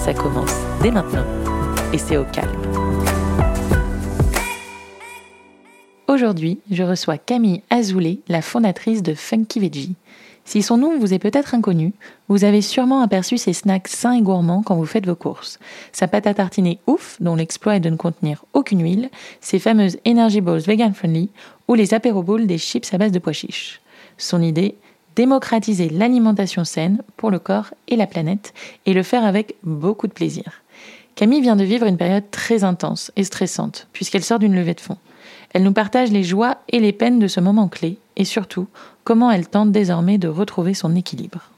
[0.00, 1.26] Ça commence dès maintenant
[1.92, 2.48] et c'est au calme.
[6.08, 9.96] Aujourd'hui, je reçois Camille Azoulay, la fondatrice de Funky Veggie.
[10.46, 11.92] Si son nom vous est peut-être inconnu,
[12.28, 15.58] vous avez sûrement aperçu ses snacks sains et gourmands quand vous faites vos courses.
[15.92, 19.10] Sa pâte à tartiner ouf, dont l'exploit est de ne contenir aucune huile,
[19.42, 21.28] ses fameuses Energy Balls vegan friendly
[21.68, 23.82] ou les apéro bowls des chips à base de pois chiches.
[24.16, 24.76] Son idée
[25.16, 28.54] démocratiser l'alimentation saine pour le corps et la planète
[28.86, 30.62] et le faire avec beaucoup de plaisir.
[31.14, 34.80] Camille vient de vivre une période très intense et stressante puisqu'elle sort d'une levée de
[34.80, 34.98] fonds.
[35.52, 38.68] Elle nous partage les joies et les peines de ce moment clé et surtout
[39.04, 41.50] comment elle tente désormais de retrouver son équilibre.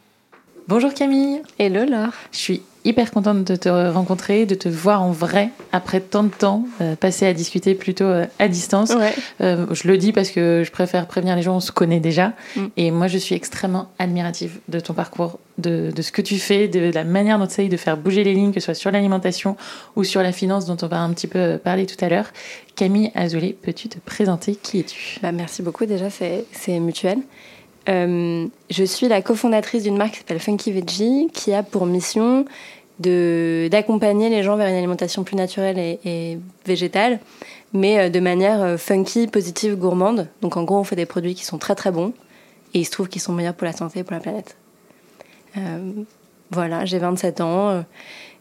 [0.69, 1.43] Bonjour Camille.
[1.59, 2.15] Hello Laure.
[2.33, 6.29] Je suis hyper contente de te rencontrer, de te voir en vrai après tant de
[6.29, 8.93] temps euh, passé à discuter plutôt euh, à distance.
[9.41, 12.33] Euh, je le dis parce que je préfère prévenir les gens, on se connaît déjà.
[12.57, 12.67] Mm.
[12.77, 16.69] Et moi, je suis extrêmement admirative de ton parcours, de, de ce que tu fais,
[16.69, 18.91] de, la manière dont tu essayes de faire bouger les lignes, que ce soit sur
[18.91, 19.57] l'alimentation
[19.97, 22.27] ou sur la finance dont on va un petit peu parler tout à l'heure.
[22.75, 24.57] Camille Azoulay, peux-tu te présenter?
[24.57, 25.19] Qui es-tu?
[25.23, 27.19] Bah, Merci beaucoup déjà, c'est mutuel.
[27.89, 32.45] Euh, je suis la cofondatrice d'une marque qui s'appelle Funky Veggie, qui a pour mission
[32.99, 37.19] d'accompagner les gens vers une alimentation plus naturelle et, végétale,
[37.73, 40.29] mais euh, de manière euh, funky, positive, gourmande.
[40.41, 42.13] Donc en gros, on fait des produits qui sont très très bons
[42.75, 44.57] et il se trouve qu'ils sont meilleurs pour la santé et pour la planète.
[46.51, 47.85] voilà, j'ai 27 ans,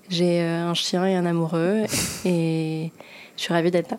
[0.09, 1.83] j'ai un chien et un amoureux
[2.25, 2.91] et
[3.37, 3.97] je suis ravie d'être là.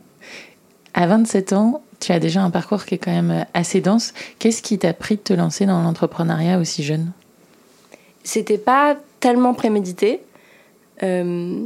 [0.95, 4.13] À 27 ans, tu as déjà un parcours qui est quand même euh, assez dense.
[4.39, 7.13] Qu'est-ce qui t'a pris de te lancer dans l'entrepreneuriat aussi jeune?
[8.25, 10.21] C'était pas tellement prémédité.
[11.03, 11.61] Euh,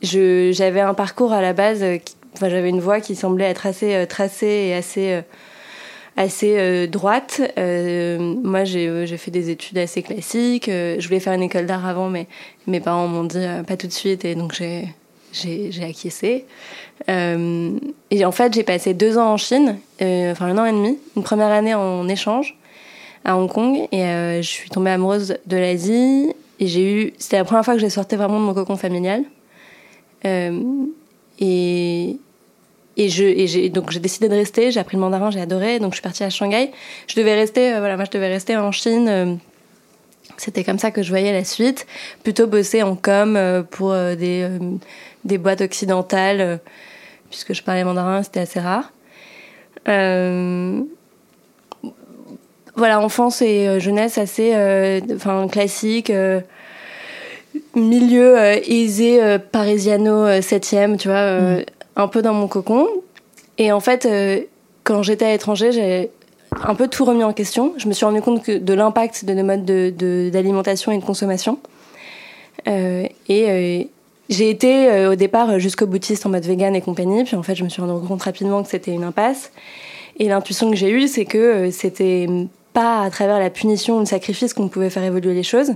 [0.00, 1.98] j'avais un parcours à la base, euh,
[2.34, 5.22] enfin, j'avais une voie qui semblait être assez tracée et assez,
[6.16, 7.40] assez droite.
[7.56, 10.66] moi, j'ai fait des études assez classiques.
[10.68, 12.26] je voulais faire une école d'art avant, mais
[12.66, 14.88] mes parents m'ont dit pas tout de suite, et donc j'ai
[15.32, 16.44] j'ai acquiescé.
[17.08, 17.70] Euh,
[18.10, 20.98] et en fait, j'ai passé deux ans en Chine, euh, enfin un an et demi,
[21.16, 22.56] une première année en échange
[23.24, 26.32] à Hong Kong, et euh, je suis tombée amoureuse de l'Asie.
[26.60, 29.24] Et j'ai eu, c'était la première fois que j'ai sorti vraiment de mon cocon familial.
[30.24, 32.18] et
[32.98, 34.70] et donc j'ai décidé de rester.
[34.70, 35.78] J'ai appris le mandarin, j'ai adoré.
[35.78, 36.70] Donc je suis partie à Shanghai.
[37.06, 39.38] Je devais rester, voilà, moi je devais rester en Chine.
[40.42, 41.86] C'était comme ça que je voyais la suite.
[42.24, 43.38] Plutôt bosser en com
[43.70, 44.48] pour des
[45.24, 46.56] des boîtes occidentales, euh,
[47.30, 48.92] puisque je parlais mandarin, c'était assez rare.
[49.88, 50.80] Euh,
[52.76, 54.54] voilà, enfance et euh, jeunesse assez
[55.14, 56.12] enfin, classique.
[57.74, 61.64] milieu aisé, parisiano 7e, tu vois, mm.
[61.96, 62.88] un peu dans mon cocon.
[63.58, 64.08] Et en fait,
[64.84, 66.10] quand j'étais à l'étranger,
[66.64, 67.74] un peu tout remis en question.
[67.76, 69.64] Je me suis rendu compte de l'impact de nos modes
[70.30, 71.58] d'alimentation et de consommation.
[72.66, 73.88] et,
[74.32, 77.54] j'ai été euh, au départ jusqu'au boutiste en mode vegan et compagnie, puis en fait
[77.54, 79.52] je me suis rendu compte rapidement que c'était une impasse.
[80.18, 82.26] Et l'intuition que j'ai eue, c'est que euh, c'était
[82.72, 85.72] pas à travers la punition ou le sacrifice qu'on pouvait faire évoluer les choses,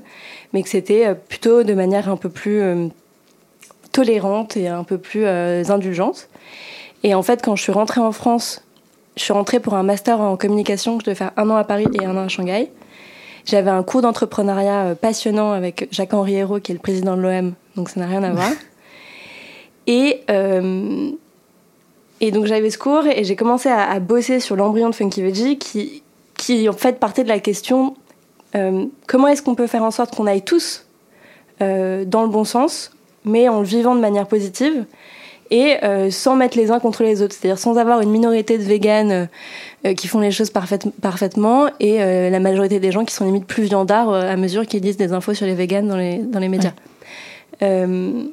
[0.54, 2.62] mais que c'était euh, plutôt de manière un peu plus
[3.92, 6.28] tolérante et un peu plus indulgente.
[7.02, 8.62] Et en fait, quand je suis rentrée en France,
[9.16, 11.64] je suis rentrée pour un master en communication que je devais faire un an à
[11.64, 12.70] Paris et un an à Shanghai.
[13.46, 17.88] J'avais un cours d'entrepreneuriat passionnant avec Jacques-Henri Hérault, qui est le président de l'OM, donc
[17.88, 18.50] ça n'a rien à voir.
[19.86, 21.10] et, euh,
[22.20, 25.58] et donc j'avais ce cours et j'ai commencé à, bosser sur l'embryon de Funky Veggie
[25.58, 26.02] qui,
[26.36, 27.96] qui en fait partait de la question
[28.54, 30.86] euh, comment est-ce qu'on peut faire en sorte qu'on aille tous
[31.62, 32.92] euh, dans le bon sens,
[33.24, 34.84] mais en le vivant de manière positive
[35.50, 35.76] et
[36.10, 39.28] sans mettre les uns contre les autres, c'est-à-dire sans avoir une minorité de véganes
[39.96, 41.98] qui font les choses parfaitement et
[42.30, 45.34] la majorité des gens qui sont limite plus viandards à mesure qu'ils lisent des infos
[45.34, 46.72] sur les véganes dans les, dans les médias.
[47.62, 48.24] Euh,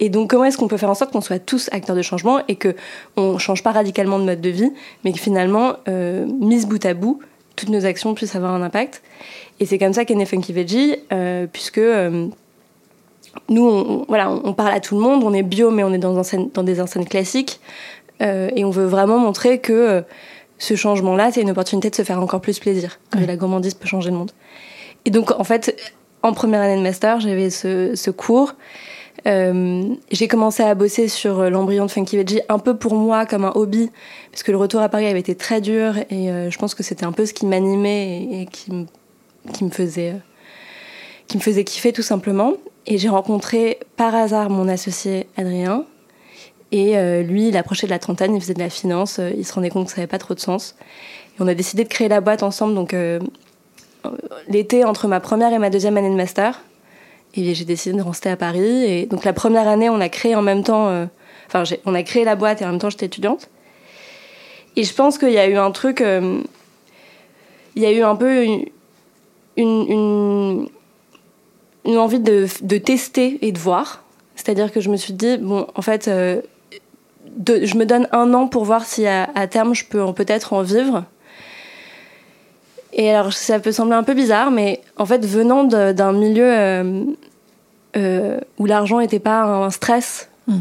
[0.00, 2.40] et donc, comment est-ce qu'on peut faire en sorte qu'on soit tous acteurs de changement
[2.46, 2.74] et que
[3.16, 4.72] on change pas radicalement de mode de vie,
[5.04, 7.20] mais que finalement, euh, mise bout à bout,
[7.56, 9.02] toutes nos actions puissent avoir un impact?
[9.60, 12.28] Et c'est comme ça qu'est né Funky Veggie, euh, puisque euh,
[13.48, 15.98] nous, on, voilà, on, parle à tout le monde, on est bio, mais on est
[15.98, 16.20] dans,
[16.54, 17.60] dans des enseignes classiques,
[18.20, 20.02] et on veut vraiment montrer que
[20.58, 23.86] ce changement-là, c'est une opportunité de se faire encore plus plaisir, que la gourmandise peut
[23.86, 24.32] changer le monde.
[25.04, 25.76] Et donc, en fait,
[26.22, 28.54] en première année de master, j'avais ce, ce cours.
[29.26, 33.44] Euh, j'ai commencé à bosser sur l'embryon de Funky Veggie un peu pour moi comme
[33.44, 33.90] un hobby,
[34.30, 36.82] parce que le retour à Paris avait été très dur et euh, je pense que
[36.82, 38.86] c'était un peu ce qui m'animait et, et, qui, me,
[39.52, 40.14] qui me faisait
[41.26, 42.54] qui me faisait kiffer tout simplement.
[42.88, 45.84] Et j'ai rencontré par hasard mon associé Adrien.
[46.72, 49.52] Et euh, lui, il approchait de la trentaine, il faisait de la finance, il se
[49.52, 50.74] rendait compte que ça n'avait pas trop de sens.
[51.38, 52.94] Et on a décidé de créer la boîte ensemble, donc
[54.48, 56.60] l'été entre ma première et ma deuxième année de master.
[57.34, 58.84] J'ai décidé de rester à Paris.
[58.84, 60.88] Et donc la première année, on a créé en même temps.
[60.88, 61.06] Euh,
[61.46, 63.48] enfin, on a créé la boîte et en même temps, j'étais étudiante.
[64.76, 66.00] Et je pense qu'il y a eu un truc.
[66.00, 66.40] Euh,
[67.76, 68.44] il y a eu un peu
[69.56, 70.68] une,
[71.84, 74.04] envie de, de, tester et de voir.
[74.36, 76.40] C'est-à-dire que je me suis dit, bon, en fait, euh,
[77.36, 80.52] de, je me donne un an pour voir si à, à terme je peux peut-être
[80.52, 81.04] en vivre.
[82.92, 87.04] Et alors, ça peut sembler un peu bizarre, mais en fait, venant d'un milieu euh,
[87.96, 90.58] euh, où l'argent n'était pas un stress, mm.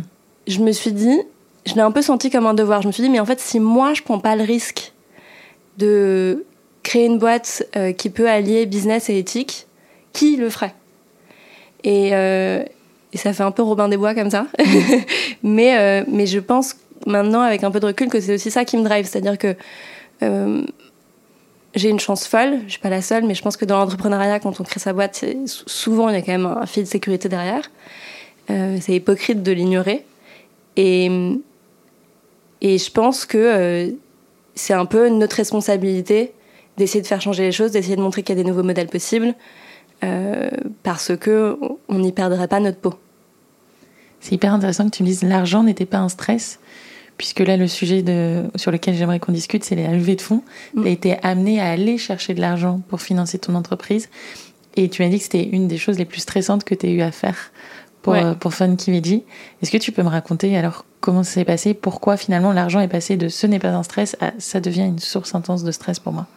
[0.47, 1.19] je me suis dit,
[1.65, 2.81] je l'ai un peu senti comme un devoir.
[2.81, 4.93] Je me suis dit, mais en fait, si moi, je prends pas le risque
[5.77, 6.45] de
[6.83, 9.67] créer une boîte euh, qui peut allier business et éthique,
[10.13, 10.73] qui le ferait?
[11.83, 12.63] Et, euh,
[13.13, 14.47] et, ça fait un peu Robin des Bois comme ça.
[15.43, 16.75] mais, mais je pense
[17.05, 19.05] maintenant, avec un peu de recul, que c'est aussi ça qui me drive.
[19.05, 19.55] C'est-à-dire que
[21.77, 24.39] j'ai une chance folle, je suis pas la seule, mais je pense que dans l'entrepreneuriat,
[24.39, 27.29] quand on crée sa boîte, souvent il y a quand même un fil de sécurité
[27.29, 27.69] derrière.
[28.49, 30.05] Euh, c'est hypocrite de l'ignorer.
[30.75, 31.09] Et,
[32.61, 33.91] et je pense que euh,
[34.55, 36.33] c'est un peu notre responsabilité
[36.77, 38.87] d'essayer de faire changer les choses, d'essayer de montrer qu'il y a des nouveaux modèles
[38.87, 39.33] possibles,
[40.03, 40.49] euh,
[40.83, 41.57] parce que
[41.87, 42.93] on n'y perdrait pas notre peau.
[44.19, 46.59] C'est hyper intéressant que tu me dises l'argent n'était pas un stress
[47.17, 50.43] puisque là, le sujet de, sur lequel j'aimerais qu'on discute, c'est les levées de fonds.
[50.75, 50.81] Mm.
[50.81, 54.09] Tu as été amené à aller chercher de l'argent pour financer ton entreprise.
[54.75, 56.89] Et tu m'as dit que c'était une des choses les plus stressantes que tu as
[56.89, 57.51] eu à faire
[58.03, 58.23] pour, ouais.
[58.23, 59.23] Euh, pour Veggie.
[59.61, 61.73] Est-ce que tu peux me raconter alors comment ça s'est passé?
[61.73, 64.99] Pourquoi finalement l'argent est passé de ce n'est pas un stress à ça devient une
[64.99, 66.27] source intense de stress pour moi?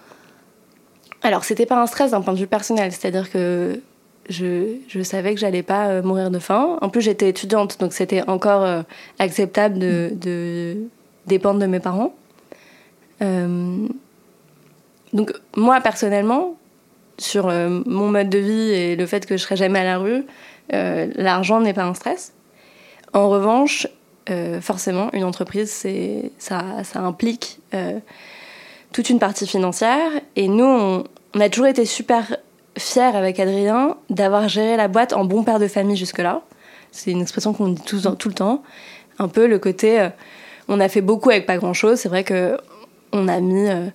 [1.22, 3.80] Alors, c'était pas un stress d'un point de vue personnel, c'est-à-dire que
[4.28, 6.78] je, je, savais que j'allais pas euh, mourir de faim.
[6.80, 8.82] En plus, j'étais étudiante, donc c'était encore euh,
[9.18, 10.76] acceptable de, de,
[11.26, 12.14] dépendre de mes parents.
[13.22, 13.86] Euh,
[15.12, 16.56] donc, moi, personnellement,
[17.18, 20.24] sur mon mode de vie et le fait que je serais jamais à la rue,
[20.70, 22.32] l'argent n'est pas un stress.
[23.12, 23.86] En revanche,
[24.62, 25.70] forcément, une entreprise,
[26.38, 27.60] ça, ça implique
[28.92, 30.10] toute une partie financière.
[30.36, 32.36] Et nous, on, a toujours été super
[32.76, 36.42] fière avec Adrien d'avoir géré la boîte en bon père de famille jusque-là.
[36.92, 38.62] C'est une expression qu'on dit tout, tout, le temps.
[39.18, 40.08] Un peu le côté, euh,
[40.68, 41.98] on a fait beaucoup avec pas grand-chose.
[41.98, 42.58] C'est vrai que
[43.12, 43.88] on a mis, euh,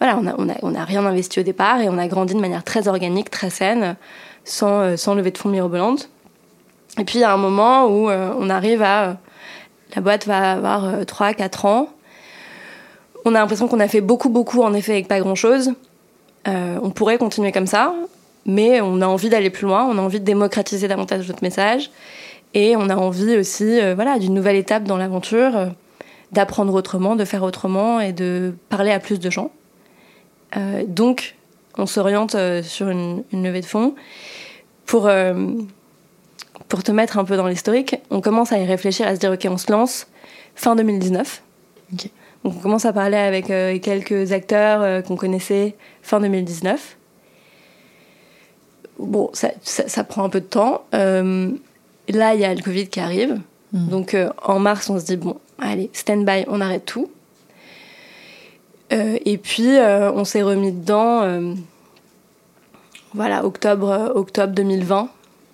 [0.00, 2.34] voilà, on a, on, a, on a rien investi au départ et on a grandi
[2.34, 3.96] de manière très organique, très saine,
[4.44, 6.10] sans, euh, sans lever de fonds mirobolante.
[6.98, 9.16] Et puis il y a un moment où on arrive à,
[9.96, 11.88] la boîte va avoir 3-4 ans.
[13.24, 15.72] On a l'impression qu'on a fait beaucoup, beaucoup en effet avec pas grand-chose.
[16.46, 17.94] on pourrait continuer comme ça
[18.44, 21.90] mais on a envie d'aller plus loin, on a envie de démocratiser davantage notre message,
[22.54, 25.66] et on a envie aussi euh, voilà, d'une nouvelle étape dans l'aventure, euh,
[26.32, 29.50] d'apprendre autrement, de faire autrement et de parler à plus de gens.
[30.56, 31.36] Euh, donc,
[31.78, 33.94] on s'oriente euh, sur une, levée de fonds.
[34.84, 35.34] Pour, euh,
[36.68, 39.32] pour te mettre un peu dans l'historique, on commence à y réfléchir, à se dire,
[39.32, 40.06] OK, on se lance
[40.54, 41.42] fin 2019.
[41.94, 42.10] Okay.
[42.44, 43.46] Donc, on commence à parler avec
[43.82, 46.96] quelques acteurs qu'on connaissait fin 2019
[49.02, 50.84] bon, ça, ça, ça, prend un peu de temps.
[50.94, 51.50] Euh,
[52.08, 53.40] là, il y a le Covid qui arrive.
[53.72, 53.88] Mmh.
[53.88, 57.10] Donc, euh, en mars, on se dit, bon, allez, stand-by, on arrête tout.
[58.92, 61.54] Euh, et puis, euh, on s'est remis dedans, euh,
[63.14, 65.08] voilà, octobre, octobre 2020,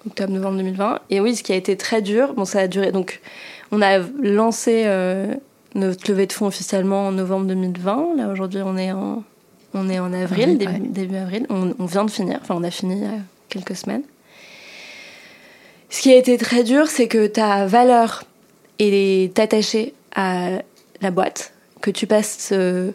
[0.06, 1.00] octobre-novembre 2020.
[1.10, 2.92] Et oui, ce qui a été très dur, bon, ça a duré.
[2.92, 3.20] Donc,
[3.70, 4.86] on a lancé
[5.74, 8.16] notre levée de fonds officiellement en novembre 2020.
[8.16, 9.22] Là, aujourd'hui, on est en.
[9.74, 10.80] On est en avril, début, ouais.
[10.80, 11.46] début, avril.
[11.50, 12.38] On, on, vient de finir.
[12.40, 13.02] Enfin, on a fini
[13.50, 14.02] quelques semaines.
[15.90, 18.24] Ce qui a été très dur, c'est que ta valeur
[18.78, 20.62] est attachée à
[21.00, 22.92] la boîte, que tu passes euh,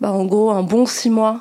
[0.00, 1.40] bah, en gros un bon six mois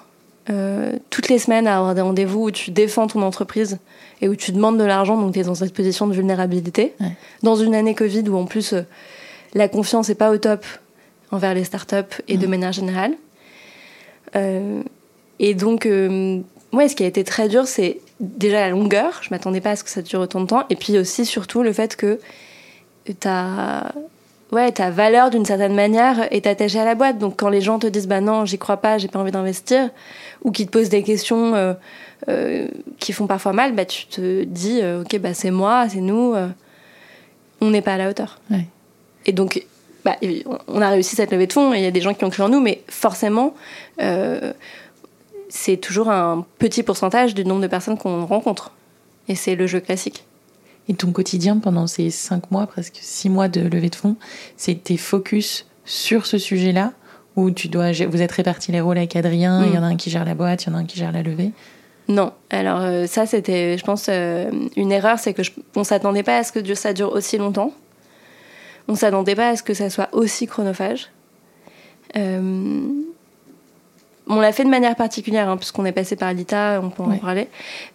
[0.50, 3.78] euh, toutes les semaines à avoir des rendez-vous où tu défends ton entreprise
[4.22, 6.94] et où tu demandes de l'argent, donc tu es dans cette position de vulnérabilité.
[7.00, 7.12] Ouais.
[7.44, 8.82] Dans une année Covid où en plus euh,
[9.54, 10.66] la confiance n'est pas au top
[11.32, 12.40] envers les startups et mmh.
[12.40, 13.14] de manière générale.
[14.36, 14.82] Euh,
[15.40, 16.40] et donc, euh,
[16.74, 19.20] ouais, ce qui a été très dur, c'est déjà la longueur.
[19.24, 20.64] Je m'attendais pas à ce que ça dure autant de temps.
[20.70, 22.20] Et puis aussi, surtout, le fait que
[23.20, 23.92] t'as
[24.52, 27.18] ouais, ta valeur d'une certaine manière est attachée à la boîte.
[27.18, 29.90] Donc quand les gens te disent bah non, j'y crois pas, j'ai pas envie d'investir,
[30.44, 31.74] ou qui te posent des questions euh,
[32.28, 32.68] euh,
[33.00, 36.36] qui font parfois mal, bah tu te dis ok bah c'est moi, c'est nous,
[37.62, 38.40] on n'est pas à la hauteur.
[39.26, 39.66] Et donc
[40.04, 40.16] bah,
[40.68, 42.30] on a réussi cette levée de fonds et il y a des gens qui ont
[42.30, 43.54] cru en nous, mais forcément
[45.52, 48.72] c'est toujours un petit pourcentage du nombre de personnes qu'on rencontre.
[49.28, 50.24] Et c'est le jeu classique.
[50.88, 54.16] Et ton quotidien pendant ces cinq mois, presque six mois de levée de fonds,
[54.58, 56.94] c'était focus sur ce sujet-là
[57.36, 59.98] Ou tu dois, vous êtes répartis les rôles avec Adrien, il y en a un
[59.98, 61.52] qui gère la boîte, il y en a un qui gère la levée?
[62.08, 65.44] Non, alors euh, ça c'était, je pense, euh, une erreur, c'est que
[65.76, 67.74] on s'attendait pas à ce que ça dure aussi longtemps.
[68.88, 71.10] On s'attendait pas à ce que ça soit aussi chronophage.
[72.18, 72.80] Euh,
[74.28, 77.18] on l'a fait de manière particulière, hein, puisqu'on est passé par l'ITA, on peut en
[77.18, 77.48] parler.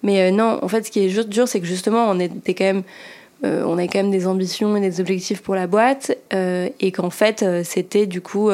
[0.02, 2.54] Mais euh, non, en fait, ce qui est juste dur, c'est que justement, on était
[2.54, 2.82] quand même.
[3.44, 7.10] Euh, on a quand même des ambitions et des objectifs pour la boîte, et qu'en
[7.10, 8.48] fait, c'était du coup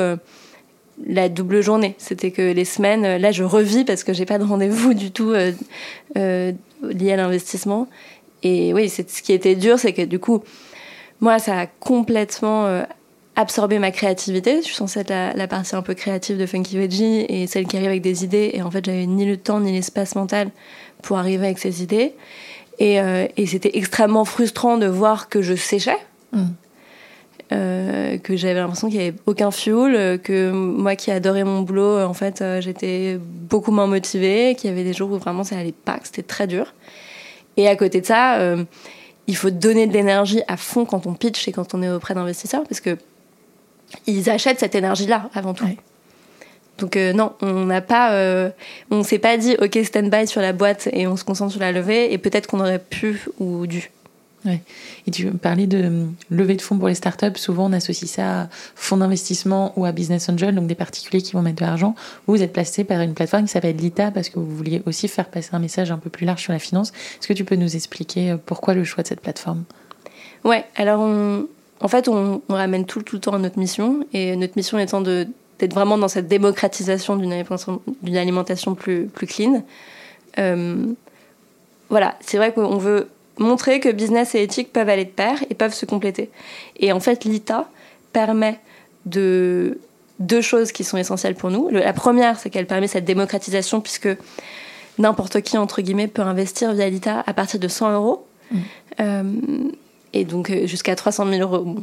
[1.06, 1.94] la double journée.
[1.98, 5.32] C'était que les semaines, là, je revis parce que j'ai pas de rendez-vous du tout
[6.14, 7.86] lié à l'investissement.
[8.42, 10.42] Et oui, c'est ce qui était dur, c'est que du coup,
[11.22, 12.84] moi, ça a complètement
[13.36, 14.58] absorber ma créativité.
[14.58, 17.76] Je suis censée être la, partie un peu créative de Funky Veggie et celle qui
[17.76, 18.50] arrive avec des idées.
[18.54, 20.50] Et en fait, j'avais ni le temps ni l'espace mental
[21.02, 22.14] pour arriver avec ces idées.
[22.78, 25.98] Et, euh, c'était extrêmement frustrant de voir que je séchais.
[26.32, 26.44] Mm.
[27.52, 32.00] Euh, que j'avais l'impression qu'il n'y avait aucun fuel, que moi qui adorais mon boulot,
[32.00, 35.58] en fait, euh, j'étais beaucoup moins motivée, qu'il y avait des jours où vraiment ça
[35.58, 36.72] allait pas, que c'était très dur.
[37.58, 38.38] Et à côté de ça,
[39.26, 42.14] il faut donner de l'énergie à fond quand on pitch et quand on est auprès
[42.14, 42.96] d'investisseurs, parce que
[44.06, 45.66] ils achètent cette énergie-là avant tout.
[46.78, 48.50] Donc euh, non, on n'a pas, euh,
[48.90, 51.60] on s'est pas dit ok stand by sur la boîte et on se concentre sur
[51.60, 53.90] la levée et peut-être qu'on aurait pu ou dû.
[54.46, 57.36] Et tu parlais de euh, levée de fonds pour les startups.
[57.36, 61.32] Souvent, on associe ça à fonds d'investissement ou à business angel, donc des particuliers qui
[61.32, 61.94] vont mettre de l'argent.
[62.26, 65.08] Vous, vous êtes placé par une plateforme qui s'appelle Lita parce que vous vouliez aussi
[65.08, 66.90] faire passer un message un peu plus large sur la finance.
[66.90, 69.64] Est-ce que tu peux nous expliquer pourquoi le choix de cette plateforme?
[70.44, 70.64] Ouais.
[70.74, 71.00] Alors
[71.82, 75.74] en fait, on, ramène tout, le temps à notre mission, et notre mission étant d'être
[75.74, 79.64] vraiment dans cette démocratisation d'une alimentation, plus, clean.
[80.38, 80.86] Euh,
[81.90, 83.08] voilà, c'est vrai qu'on veut
[83.38, 86.30] montrer que business et éthique peuvent aller de pair et peuvent se compléter.
[86.78, 87.68] Et en fait, l'ITA
[88.12, 88.58] permet
[89.06, 89.78] de
[90.18, 91.68] deux choses qui sont essentielles pour nous.
[91.70, 94.08] la première, c'est qu'elle permet cette démocratisation puisque
[94.98, 98.26] n'importe qui, entre guillemets, peut investir via l'ITA à partir de 100 euros.
[98.50, 98.58] Mmh.
[99.00, 99.22] Euh,
[100.14, 101.76] et donc euh, jusqu'à 300 000 euros.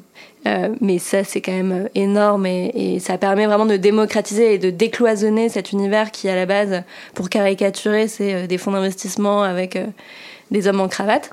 [0.46, 4.70] Euh, mais ça, c'est quand même énorme et, ça permet vraiment de démocratiser et de
[4.70, 6.84] décloisonner cet univers qui, à la base,
[7.16, 9.78] pour caricaturer, c'est des fonds d'investissement avec
[10.52, 11.32] des hommes en cravate.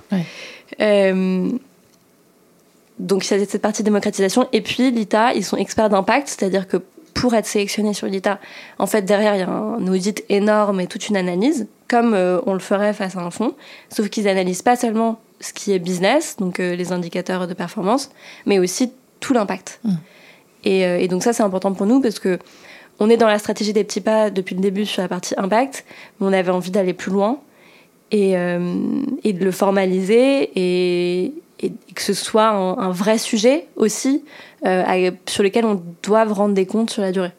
[2.99, 4.49] donc il y a cette partie démocratisation.
[4.53, 6.79] Et puis l'ITA, ils sont experts d'impact, c'est-à-dire que
[7.15, 8.39] pour être sélectionné sur l'ITA,
[8.79, 12.53] en fait, derrière, il y a un audit énorme et toute une analyse, comme on
[12.53, 13.55] le ferait face à un fonds,
[13.89, 18.11] sauf qu'ils analysent pas seulement ce qui est business, donc euh, les indicateurs de performance,
[18.47, 19.81] mais aussi tout l'impact.
[19.85, 19.91] Mm.
[20.67, 22.39] Euh, et, donc ça, c'est important pour nous parce que
[22.99, 25.85] on est dans la stratégie des petits pas depuis le début sur la partie impact,
[26.19, 27.39] mais on avait envie d'aller plus loin
[28.17, 28.59] et, euh,
[29.25, 31.33] de le formaliser et,
[31.95, 34.23] que ce soit un, vrai sujet aussi
[34.63, 37.33] sur lequel on doit rendre des comptes sur la durée.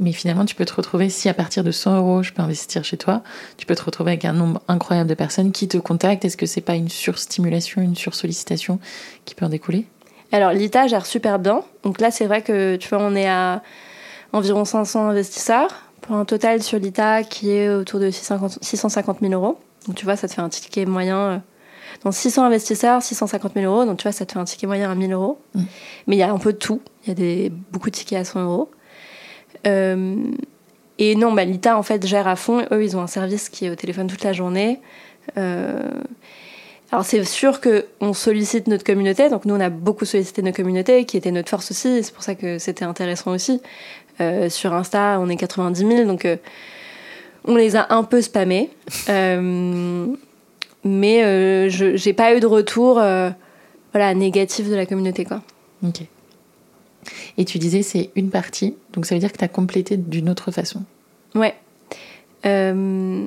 [0.00, 2.84] Mais finalement, tu peux te retrouver, si à partir de 100 euros, je peux investir
[2.84, 3.22] chez toi,
[3.56, 6.24] tu peux te retrouver avec un nombre incroyable de personnes qui te contactent.
[6.24, 8.78] Est-ce que c'est pas une surstimulation, une sursollicitation
[9.24, 9.86] qui peut en découler?
[10.32, 11.62] Alors, l'ITA gère super bien.
[11.82, 13.62] Donc là, c'est vrai que, tu vois, on est à
[14.32, 19.58] environ 500 investisseurs pour un total sur l'ITA qui est autour de 650 000 euros.
[19.86, 21.18] Donc, tu vois, ça te fait un ticket moyen.
[21.18, 21.38] Euh,
[22.04, 23.84] dans 600 investisseurs, 650 000 euros.
[23.84, 25.38] Donc, tu vois, ça te fait un ticket moyen à 1000 euros.
[25.54, 25.62] Mm.
[26.06, 26.80] Mais il y a un peu de tout.
[27.04, 28.70] Il y a des, beaucoup de tickets à 100 euros.
[29.66, 30.16] Euh,
[30.98, 32.64] et non, bah, l'ITA en fait gère à fond.
[32.70, 34.80] Eux, ils ont un service qui est au téléphone toute la journée.
[35.36, 35.82] Euh,
[36.92, 41.04] alors c'est sûr qu'on sollicite notre communauté, donc nous on a beaucoup sollicité nos communautés,
[41.04, 43.60] qui était notre force aussi, c'est pour ça que c'était intéressant aussi.
[44.20, 46.26] Euh, sur Insta, on est 90 000, donc
[47.44, 48.70] on les a un peu spammés.
[49.08, 50.08] mais
[50.84, 52.94] je j'ai pas eu de retour
[53.92, 55.24] voilà, négatif de la communauté.
[55.24, 55.42] Quoi.
[55.82, 56.02] Ok.
[57.38, 60.28] Et tu disais c'est une partie, donc ça veut dire que tu as complété d'une
[60.28, 60.82] autre façon.
[61.34, 61.54] Ouais.
[62.44, 63.26] Euh,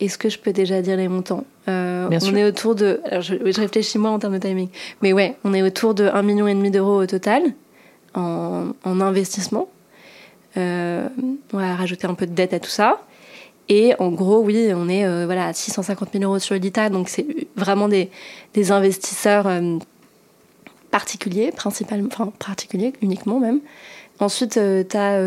[0.00, 1.44] est-ce que je peux déjà dire les montants?
[1.68, 3.00] Euh, On est autour de.
[3.04, 4.68] Alors je, réfléchis moi en termes de timing.
[5.02, 7.42] Mais ouais, on est autour de 1,5 million d'euros au total
[8.14, 9.68] en, investissement.
[10.56, 11.08] Euh,
[11.52, 13.00] on va rajouter un peu de dette à tout ça.
[13.68, 16.88] Et en gros, oui, on est voilà, à 650 000 euros sur l'ITA.
[16.88, 17.26] Donc c'est
[17.56, 18.10] vraiment des,
[18.52, 19.46] des investisseurs
[20.90, 23.60] particuliers, principalement, enfin particuliers uniquement même.
[24.18, 25.22] Ensuite, tu as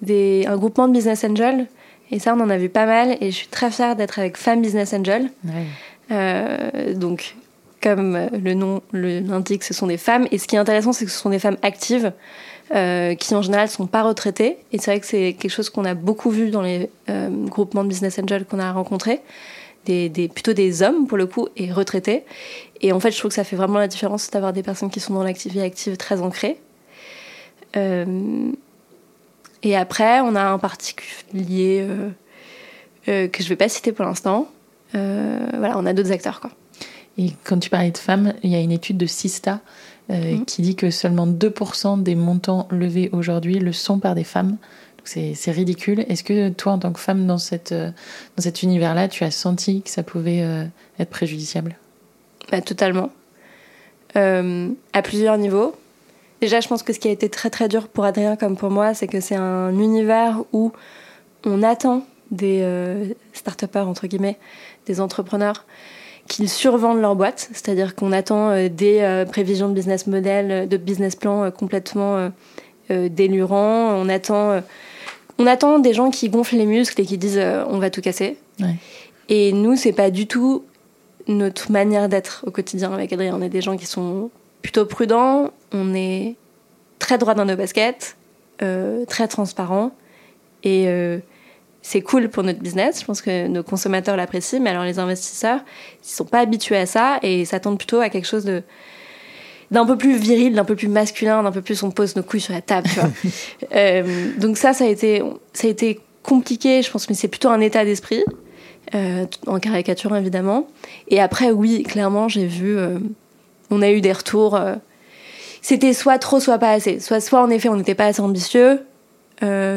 [0.00, 1.66] des, un groupement de business angels.
[2.12, 3.16] Et ça, on en a vu pas mal.
[3.20, 5.30] Et je suis très fière d'être avec Femmes Business Angel.
[6.94, 7.34] donc,
[7.82, 10.26] comme le nom l'indique, ce sont des femmes.
[10.30, 12.12] Et ce qui est intéressant, c'est que ce sont des femmes actives.
[12.74, 14.56] Euh, qui en général sont pas retraités.
[14.72, 17.84] Et c'est vrai que c'est quelque chose qu'on a beaucoup vu dans les euh, groupements
[17.84, 19.20] de business angels qu'on a rencontrés.
[19.84, 22.24] Plutôt des hommes pour le coup et retraités.
[22.80, 25.00] Et en fait, je trouve que ça fait vraiment la différence d'avoir des personnes qui
[25.00, 26.56] sont dans l'activité active très ancrées.
[27.76, 28.52] Euh,
[29.62, 31.86] et après, on a un particulier
[33.04, 34.48] que je vais pas citer pour l'instant.
[34.94, 36.50] voilà, on a d'autres acteurs quoi.
[37.18, 39.60] Et quand tu parlais de femmes, il y a une étude de Sista
[40.10, 40.44] euh, mhm.
[40.44, 44.56] qui dit que seulement 2% des montants levés aujourd'hui le sont par des femmes.
[45.04, 46.04] C'est ridicule.
[46.08, 47.90] Est-ce que toi, en tant que femme dans, cette, euh,
[48.36, 50.64] dans cet univers-là, tu as senti que ça pouvait euh,
[51.00, 51.76] être préjudiciable?
[52.52, 53.10] Bah, Totalement.
[54.14, 55.74] à plusieurs niveaux.
[56.40, 58.70] Déjà, je pense que ce qui a été très très dur pour Adrien comme pour
[58.70, 60.72] moi, c'est que c'est un univers où
[61.44, 64.38] on attend des start-upers, entre guillemets,
[64.86, 65.64] des entrepreneurs,
[66.32, 70.66] qu'ils survendent leur boîte, c'est-à-dire qu'on attend euh, des euh, prévisions de business model, euh,
[70.66, 72.30] de business plan complètement
[72.90, 73.94] délurants.
[73.94, 74.60] On attend,
[75.38, 78.36] on attend des gens qui gonflent les muscles et qui disent on va tout casser.
[79.28, 80.64] Et nous, c'est pas du tout
[81.26, 83.34] notre manière d'être au quotidien avec Adrien.
[83.34, 86.36] On est des gens qui sont plutôt prudents, on est
[86.98, 88.16] très droit dans nos baskets,
[88.58, 89.92] très transparents
[90.64, 90.86] et
[91.82, 93.00] c'est cool pour notre business.
[93.00, 95.60] Je pense que nos consommateurs l'apprécient, mais alors les investisseurs,
[96.02, 98.62] ils sont pas habitués à ça et s'attendent plutôt à quelque chose de
[99.72, 102.42] d'un peu plus viril, d'un peu plus masculin, d'un peu plus on pose nos couilles
[102.42, 102.88] sur la table.
[102.92, 103.10] Tu vois.
[103.74, 105.22] euh, donc ça, ça a été,
[105.54, 106.82] ça a été compliqué.
[106.82, 108.22] Je pense, mais c'est plutôt un état d'esprit,
[108.94, 110.68] euh, en caricature évidemment.
[111.08, 112.98] Et après, oui, clairement, j'ai vu, euh,
[113.70, 114.60] on a eu des retours.
[115.62, 117.00] C'était soit trop, soit pas assez.
[117.00, 118.80] Soit, soit en effet, on n'était pas assez ambitieux,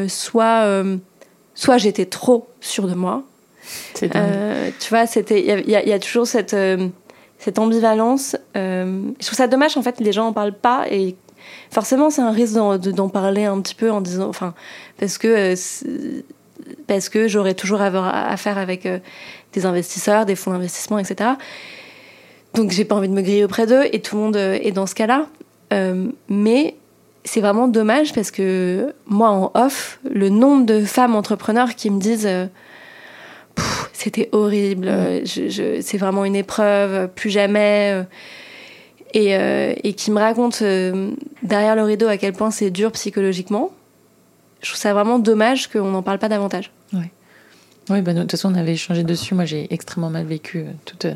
[0.09, 0.83] soit
[1.55, 3.24] soit j'étais trop sûre de moi.
[4.03, 6.88] Euh, tu vois, c'était, il y, a toujours cette euh,
[7.39, 8.35] cette ambivalence.
[8.55, 11.15] Euh, je trouve ça dommage en fait, les gens en parlent pas et
[11.72, 14.53] forcément c'est un risque d'en, parler un petit peu en disant, enfin,
[15.00, 15.55] parce que
[16.87, 18.87] parce que j'aurais toujours affaire avec
[19.53, 21.31] des investisseurs, des fonds d'investissement, etc.
[22.53, 24.85] Donc j'ai pas envie de me griller auprès d'eux et tout le monde est dans
[24.85, 25.27] ce cas-là.
[26.29, 26.75] mais
[27.25, 32.00] c'est vraiment dommage parce que moi en off, le nombre de femmes entrepreneurs qui me
[32.00, 32.46] disent euh,
[33.94, 34.92] c'était horrible,
[35.25, 38.03] c'est vraiment une épreuve, plus jamais, euh,
[39.16, 40.64] euh, et, qui me racontent
[41.42, 43.72] derrière le rideau à quel point c'est dur psychologiquement.
[44.61, 46.72] Je trouve ça vraiment dommage qu'on n'en parle pas davantage.
[47.89, 49.35] Oui, bah, de toute façon, on avait échangé dessus.
[49.35, 51.13] Moi, j'ai extrêmement mal vécu euh, toute, euh,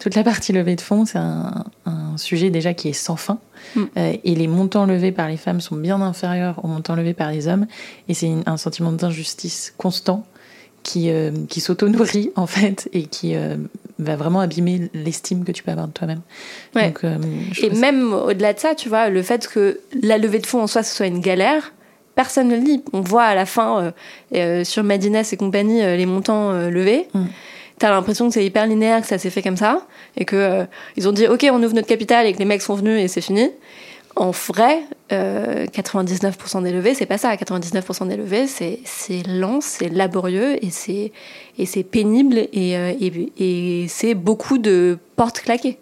[0.00, 1.04] toute la partie levée de fonds.
[1.04, 3.38] C'est un, un, sujet déjà qui est sans fin.
[3.76, 3.82] Mm.
[3.96, 7.30] Euh, et les montants levés par les femmes sont bien inférieurs aux montants levés par
[7.30, 7.66] les hommes.
[8.08, 10.26] Et c'est un sentiment d'injustice constant
[10.82, 11.10] qui,
[11.48, 13.34] qui s'auto-nourrit, en fait, et qui
[13.98, 16.20] va vraiment abîmer l'estime que tu peux avoir de toi-même.
[16.74, 16.94] Ouais.
[17.60, 20.66] et même au-delà de ça, tu vois, le fait que la levée de fonds en
[20.66, 21.72] soi, ce soit une galère,
[22.18, 22.82] personne ne le dit.
[22.92, 23.90] On voit à la fin euh,
[24.34, 27.06] euh, sur Madines et compagnie euh, les montants levés.
[27.14, 27.26] mm.
[27.78, 31.08] T'as l'impression que c'est hyper linéaire, que ça s'est fait comme ça, et que ils
[31.08, 33.20] ont dit ok, on ouvre notre capital et que les mecs sont venus et c'est
[33.20, 33.52] fini.
[34.16, 34.80] En vrai,
[35.12, 37.32] 99% des levées, c'est pas ça.
[37.36, 41.12] 99% des levées, c'est lent, c'est laborieux et c'est
[41.56, 42.72] et c'est pénible et,
[43.38, 45.78] et, c'est beaucoup de portes claquées.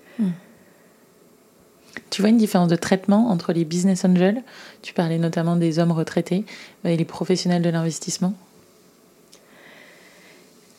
[2.10, 4.42] Tu vois une différence de traitement entre les business angels,
[4.82, 6.44] tu parlais notamment des hommes retraités,
[6.84, 8.34] euh, et les professionnels de l'investissement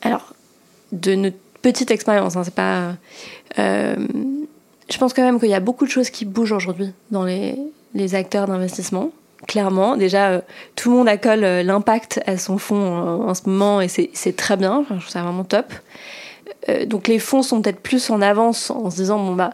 [0.01, 0.33] Alors,
[0.91, 2.95] de notre petite expérience, hein, c'est pas.
[3.59, 3.95] Euh,
[4.89, 7.55] je pense quand même qu'il y a beaucoup de choses qui bougent aujourd'hui dans les,
[7.93, 9.11] les acteurs d'investissement.
[9.47, 10.41] Clairement, déjà, euh,
[10.75, 14.85] tout le monde accole l'impact à son fonds en, ce moment et c'est très bien,
[14.89, 15.73] je trouve ça vraiment top.
[16.87, 19.51] donc les fonds sont peut-être plus en avance en se disant, bon bah,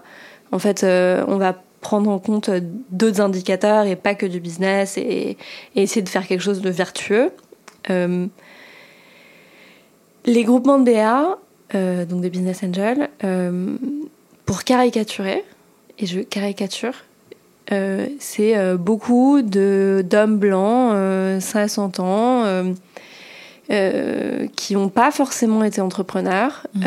[0.53, 2.49] en fait, on va prendre en compte
[2.89, 5.37] d'autres indicateurs et pas que du business et,
[5.75, 7.31] essayer de faire quelque chose de vertueux.
[7.91, 8.25] Euh,
[10.25, 11.37] les groupements de BA,
[11.75, 13.75] euh, donc des business angels, euh,
[14.45, 15.43] pour caricaturer,
[15.99, 16.95] et je caricature,
[18.19, 22.73] c'est beaucoup d'hommes blancs, 60 ans,
[23.67, 26.85] qui n'ont pas forcément été entrepreneurs mmh.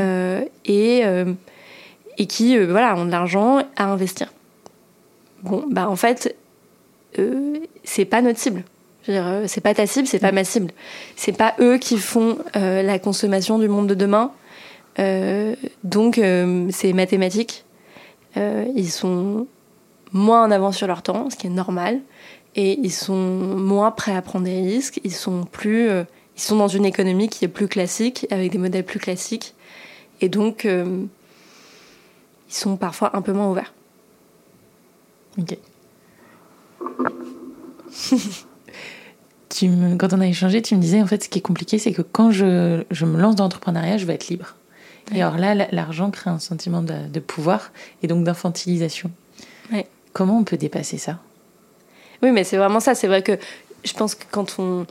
[0.66, 1.02] et,
[2.18, 4.32] et qui voilà, ont de l'argent à investir.
[5.42, 6.36] Bon, bah en fait,
[7.18, 8.64] euh, c'est pas notre cible.
[9.08, 10.72] Euh, c'est pas ta cible, c'est pas ma cible.
[11.14, 14.32] C'est pas eux qui font euh, la consommation du monde de demain.
[15.84, 16.20] donc
[16.70, 17.64] c'est mathématique.
[18.36, 19.46] ils sont
[20.12, 22.00] moins en avance sur leur temps, ce qui est normal,
[22.56, 26.04] et ils sont moins prêts à prendre des risques, ils sont plus, euh,
[26.36, 29.54] ils sont dans une économie qui est plus classique, avec des modèles plus classiques,
[30.20, 31.04] et donc euh,
[32.48, 33.72] ils sont parfois un peu moins ouverts.
[35.38, 35.58] Ok.
[39.48, 41.78] tu me, quand on a échangé, tu me disais en fait ce qui est compliqué,
[41.78, 44.54] c'est que quand je, je me lance dans l'entrepreneuriat, je veux être libre.
[45.14, 47.70] Et alors là, l'argent crée un sentiment de, de pouvoir
[48.02, 49.10] et donc d'infantilisation.
[49.72, 49.86] Ouais.
[50.12, 51.20] Comment on peut dépasser ça?
[52.22, 52.94] Oui, mais c'est vraiment ça.
[52.94, 53.38] C'est vrai que
[53.84, 54.86] je pense que quand on.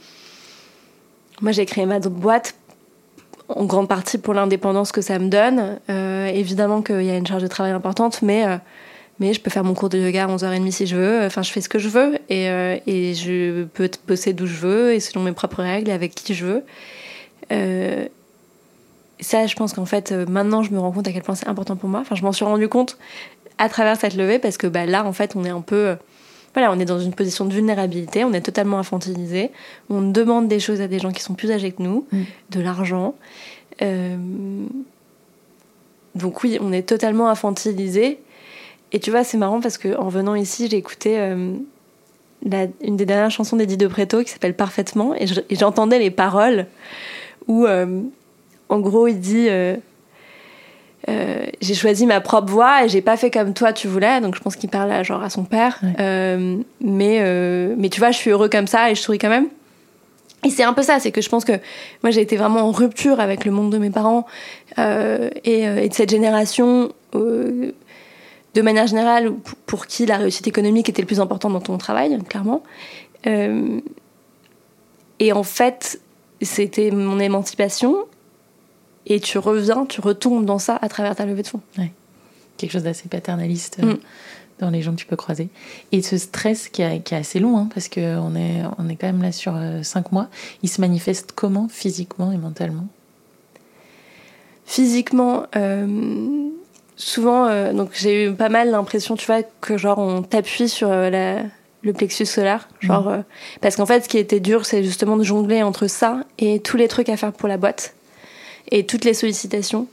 [1.41, 2.55] Moi, j'ai créé ma boîte
[3.49, 5.79] en grande partie pour l'indépendance que ça me donne.
[5.89, 8.57] Euh, évidemment qu'il y a une charge de travail importante, mais, euh,
[9.19, 11.25] mais je peux faire mon cours de yoga à 11h30 si je veux.
[11.25, 14.55] Enfin, je fais ce que je veux et, euh, et je peux bosser d'où je
[14.55, 16.63] veux et selon mes propres règles et avec qui je veux.
[19.21, 21.77] Ça, je pense qu'en fait, maintenant, je me rends compte à quel point c'est important
[21.77, 22.01] pour moi.
[22.01, 22.97] Enfin, je m'en suis rendu compte
[23.57, 25.95] à travers cette levée parce que bah, là, en fait, on est un peu.
[26.55, 29.51] Voilà, on est dans une position de vulnérabilité, on est totalement infantilisé,
[29.89, 32.21] on demande des choses à des gens qui sont plus âgés que nous, Mm.
[32.51, 33.13] de l'argent.
[33.83, 34.17] Euh,
[36.15, 38.19] Donc oui, on est totalement infantilisé.
[38.93, 41.51] Et tu vois, c'est marrant parce que en venant ici, j'ai écouté euh,
[42.49, 45.99] la- une des dernières chansons d'Eddie de Preto qui s'appelle Parfaitement, et je- et j'entendais
[45.99, 46.67] les paroles
[47.47, 47.99] où, euh,
[48.69, 49.47] en gros, il dit
[51.09, 54.21] euh, J'ai choisi ma propre voie et j'ai pas fait comme toi tu voulais.
[54.21, 55.79] Donc je pense qu'il parle à, genre à son père.
[55.83, 55.93] Ouais.
[55.99, 59.29] Euh, mais, euh, mais tu vois, je suis heureux comme ça et je souris quand
[59.29, 59.47] même.
[60.43, 61.53] Et c'est un peu ça, c'est que je pense que
[62.03, 64.27] moi j'ai été vraiment en rupture avec le monde de mes parents
[64.77, 71.01] et, et de cette génération, de manière générale, pour, pour qui la réussite économique était
[71.01, 72.61] le plus important dans ton travail, clairement.
[75.19, 75.99] Et en fait,
[76.41, 78.05] c'était mon émancipation.
[79.07, 81.61] Et tu reviens, tu retombes dans ça à travers ta levée de fonds.
[82.57, 83.97] Quelque chose d'assez paternaliste euh, Mm.
[84.59, 85.49] dans les gens que tu peux croiser.
[85.91, 88.95] Et ce stress qui, est- qui est assez long, hein, parce qu'on est, on est
[88.95, 90.29] quand même là sur euh, cinq mois,
[90.63, 92.87] il se manifeste comment physiquement et mentalement?
[94.65, 96.49] Physiquement, euh,
[96.95, 100.89] souvent, euh, donc j'ai eu pas mal l'impression, tu vois, que genre on t'appuie sur
[100.89, 101.43] euh, la-
[101.83, 103.19] le plexus solaire, genre euh,
[103.61, 106.77] parce qu'en fait, ce qui était dur, c'est justement de jongler entre ça et tous
[106.77, 107.94] les trucs à faire pour la boîte
[108.71, 109.87] et toutes les sollicitations.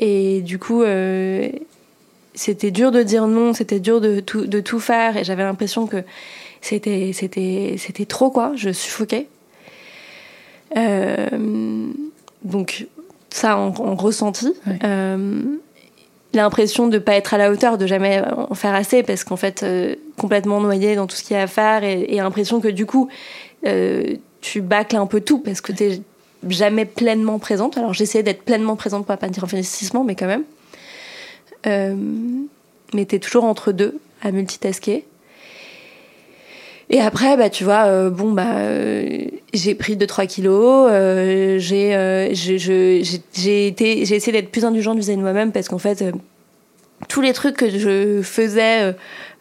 [0.00, 1.48] Et du coup, euh,
[2.34, 5.86] c'était dur de dire non, c'était dur de tout, de tout faire, et j'avais l'impression
[5.86, 6.04] que
[6.60, 9.26] c'était c'était c'était trop quoi, je suffoquais.
[10.76, 11.86] Euh,
[12.44, 12.86] donc
[13.30, 14.52] ça en, en ressenti.
[14.66, 14.78] Ouais.
[14.84, 15.42] Euh,
[16.34, 19.64] l'impression de pas être à la hauteur, de jamais en faire assez, parce qu'en fait,
[20.18, 22.84] complètement noyé dans tout ce qu'il y a à faire, et, et l'impression que du
[22.84, 23.08] coup,
[24.42, 26.02] tu bâcles un peu tout, parce que t'es
[26.48, 27.78] jamais pleinement présente.
[27.78, 30.44] Alors j'essayais d'être pleinement présente, pour pas dire investissement, mais quand même.
[31.66, 31.96] Euh,
[32.94, 35.04] mais t'es toujours entre deux, à multitasker.
[36.90, 41.94] Et après, bah, tu vois, euh, bon, bah, euh, j'ai pris 2-3 kilos, euh, j'ai,
[41.94, 46.02] euh, j'ai, j'ai été, j'ai essayé d'être plus indulgente vis-à-vis de moi-même parce qu'en fait,
[47.08, 48.94] tous les trucs que je faisais,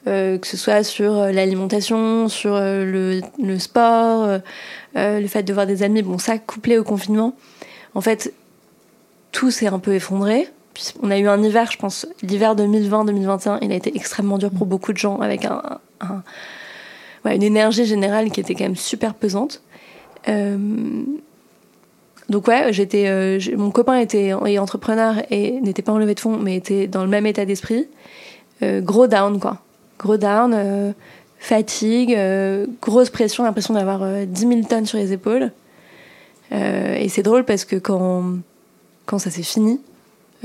[0.07, 4.39] que ce soit sur euh, l'alimentation, sur euh, le, sport, euh,
[4.95, 7.33] euh, le fait de voir des amis, bon, ça couplé au confinement,
[7.95, 8.33] en fait,
[9.31, 10.47] tout s'est un peu effondré.
[11.01, 14.67] On a eu un hiver, je pense, l'hiver 2020-2021, il a été extrêmement dur pour
[14.67, 15.47] beaucoup de gens avec
[17.25, 19.61] une énergie générale qui était quand même super pesante.
[20.27, 20.57] Euh,
[22.29, 26.19] donc ouais, j'étais, euh, mon copain était est entrepreneur et n'était pas en levée de
[26.19, 27.87] fonds, mais était dans le même état d'esprit.
[28.63, 29.59] Euh, gros down quoi,
[29.99, 30.91] gros down, euh,
[31.39, 35.51] fatigue, euh, grosse pression, l'impression d'avoir euh, 10 000 tonnes sur les épaules.
[36.51, 38.37] Euh, et c'est drôle parce que quand
[39.05, 39.79] quand ça s'est fini,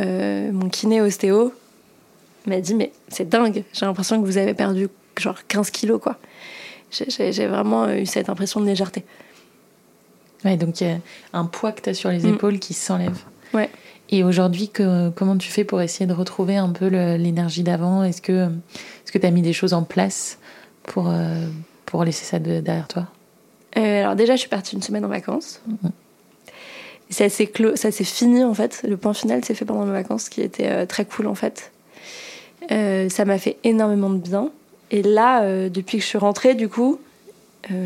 [0.00, 1.52] euh, mon kiné ostéo
[2.46, 4.88] m'a dit mais c'est dingue, j'ai l'impression que vous avez perdu
[5.18, 6.16] genre 15 kilos quoi.
[6.90, 9.04] J'ai vraiment eu cette impression de légèreté.
[10.44, 10.98] Ouais, donc il y a
[11.32, 12.34] un poids que tu as sur les Mm.
[12.34, 13.16] épaules qui s'enlève.
[13.54, 13.70] Ouais.
[14.14, 14.70] Et aujourd'hui,
[15.16, 18.04] comment tu fais pour essayer de retrouver un peu l'énergie d'avant?
[18.04, 18.50] Est-ce que
[19.10, 20.38] tu as mis des choses en place
[20.82, 21.46] pour, euh,
[21.86, 23.08] pour laisser ça de- derrière toi?
[23.78, 25.62] Euh, alors déjà, je suis partie une semaine en vacances.
[27.08, 28.84] Ça s'est clos, ça s'est fini en fait.
[28.86, 31.34] Le point final s'est fait pendant mes vacances, ce qui était euh, très cool en
[31.34, 31.72] fait.
[32.68, 34.50] Ça m'a fait énormément de bien.
[34.90, 37.00] Et là, depuis que je suis rentrée, du coup,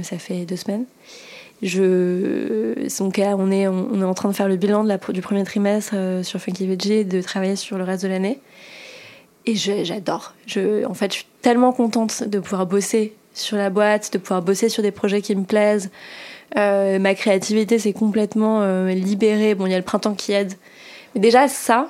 [0.02, 0.86] ça fait deux semaines.
[1.62, 5.22] Je, donc on est, on est en train de faire le bilan de la, du
[5.22, 8.40] premier trimestre euh, sur Funky Veggie et de travailler sur le reste de l'année.
[9.46, 10.34] Et j'adore.
[10.46, 14.42] Je, en fait, je suis tellement contente de pouvoir bosser sur la boîte, de pouvoir
[14.42, 15.90] bosser sur des projets qui me plaisent.
[16.56, 19.54] Euh, ma créativité s'est complètement euh, libérée.
[19.54, 20.54] Bon, il y a le printemps qui aide.
[21.14, 21.88] Mais déjà, ça,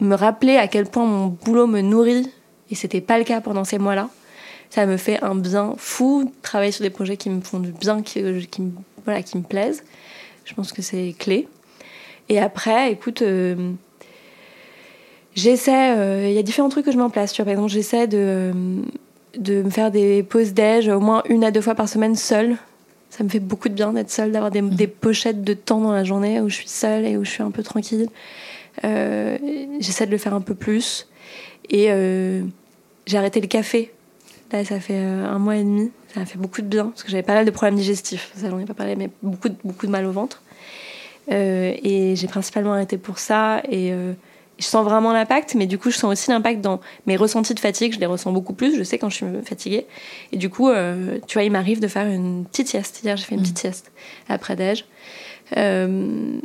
[0.00, 2.30] me rappeler à quel point mon boulot me nourrit,
[2.70, 4.08] et c'était pas le cas pendant ces mois-là,
[4.70, 6.32] ça me fait un bien fou.
[6.42, 8.40] Travailler sur des projets qui me font du bien, qui, me,
[9.04, 9.84] voilà, qui me plaisent.
[10.44, 11.48] Je pense que c'est clé.
[12.28, 13.72] Et après, écoute, euh,
[15.34, 17.32] j'essaie, euh, il y a différents trucs que je mets en place.
[17.32, 18.52] Tu vois, par exemple, j'essaie de,
[19.36, 22.56] de me faire des pauses déj au moins une à deux fois par semaine seule.
[23.10, 24.70] Ça me fait beaucoup de bien d'être seule, d'avoir des, mmh.
[24.70, 27.42] des, pochettes de temps dans la journée où je suis seule et où je suis
[27.42, 28.08] un peu tranquille.
[28.84, 29.36] Euh,
[29.80, 31.08] j'essaie de le faire un peu plus.
[31.68, 31.86] Et
[33.06, 33.92] j'ai arrêté le café.
[34.52, 35.90] Là, ça fait un mois et demi.
[36.14, 38.32] Ça a fait beaucoup de bien parce que j'avais pas mal de problèmes digestifs.
[38.34, 40.42] Ça, j'en ai pas parlé, mais beaucoup, beaucoup de mal au ventre.
[41.30, 43.62] Euh, et j'ai principalement arrêté pour ça.
[43.68, 44.12] Et euh,
[44.58, 47.60] je sens vraiment l'impact, mais du coup, je sens aussi l'impact dans mes ressentis de
[47.60, 47.94] fatigue.
[47.94, 48.76] Je les ressens beaucoup plus.
[48.76, 49.86] Je sais quand je suis fatiguée.
[50.32, 53.02] Et du coup, euh, tu vois, il m'arrive de faire une petite sieste.
[53.04, 53.60] Hier, j'ai fait une petite mmh.
[53.60, 53.92] sieste
[54.28, 54.84] après déj.
[55.54, 56.42] donc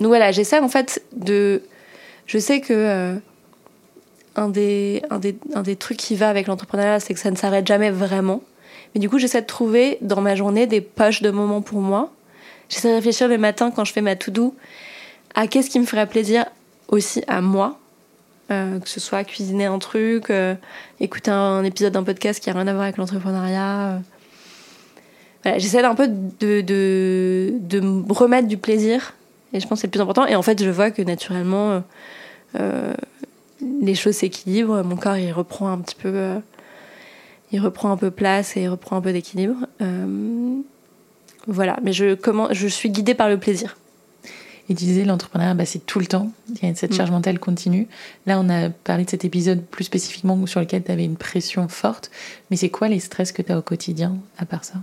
[0.00, 1.62] voilà, j'essaie en fait de.
[2.26, 3.20] Je sais que
[4.36, 7.36] un des, un, des, un des trucs qui va avec l'entrepreneuriat, c'est que ça ne
[7.36, 8.42] s'arrête jamais vraiment.
[8.94, 12.10] Mais du coup, j'essaie de trouver dans ma journée des poches de moments pour moi
[12.70, 14.54] J'essaie de réfléchir le matin quand je fais ma to-do
[15.34, 16.46] à qu'est-ce qui me ferait plaisir
[16.88, 17.78] aussi à moi.
[18.50, 20.56] Euh, que ce soit cuisiner un truc, euh,
[20.98, 24.00] écouter un, épisode d'un podcast qui a rien à voir avec l'entrepreneuriat.
[25.44, 25.54] Euh.
[25.58, 29.14] J'essaie un peu de, de, de, me remettre du plaisir.
[29.52, 30.26] Et je pense que c'est le plus important.
[30.26, 31.82] Et en fait, je vois que naturellement,
[33.80, 34.82] les choses s'équilibrent.
[34.84, 36.40] Mon corps, il reprend un petit peu,
[37.52, 39.66] il reprend un peu place et il reprend un peu d'équilibre.
[41.46, 43.76] Voilà, mais je, comment, je suis guidée par le plaisir.
[44.68, 46.30] Et tu disais, l'entrepreneuriat, bah, c'est tout le temps.
[46.48, 46.94] Il y a cette mm.
[46.94, 47.88] charge mentale continue.
[48.26, 51.66] Là, on a parlé de cet épisode plus spécifiquement sur lequel tu avais une pression
[51.66, 52.12] forte.
[52.50, 54.74] Mais c'est quoi les stress que tu as au quotidien, à part ça?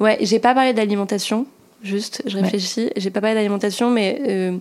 [0.00, 1.46] Ouais, j'ai pas parlé d'alimentation,
[1.84, 2.90] juste, je réfléchis.
[2.96, 4.58] J'ai pas parlé d'alimentation, mais euh,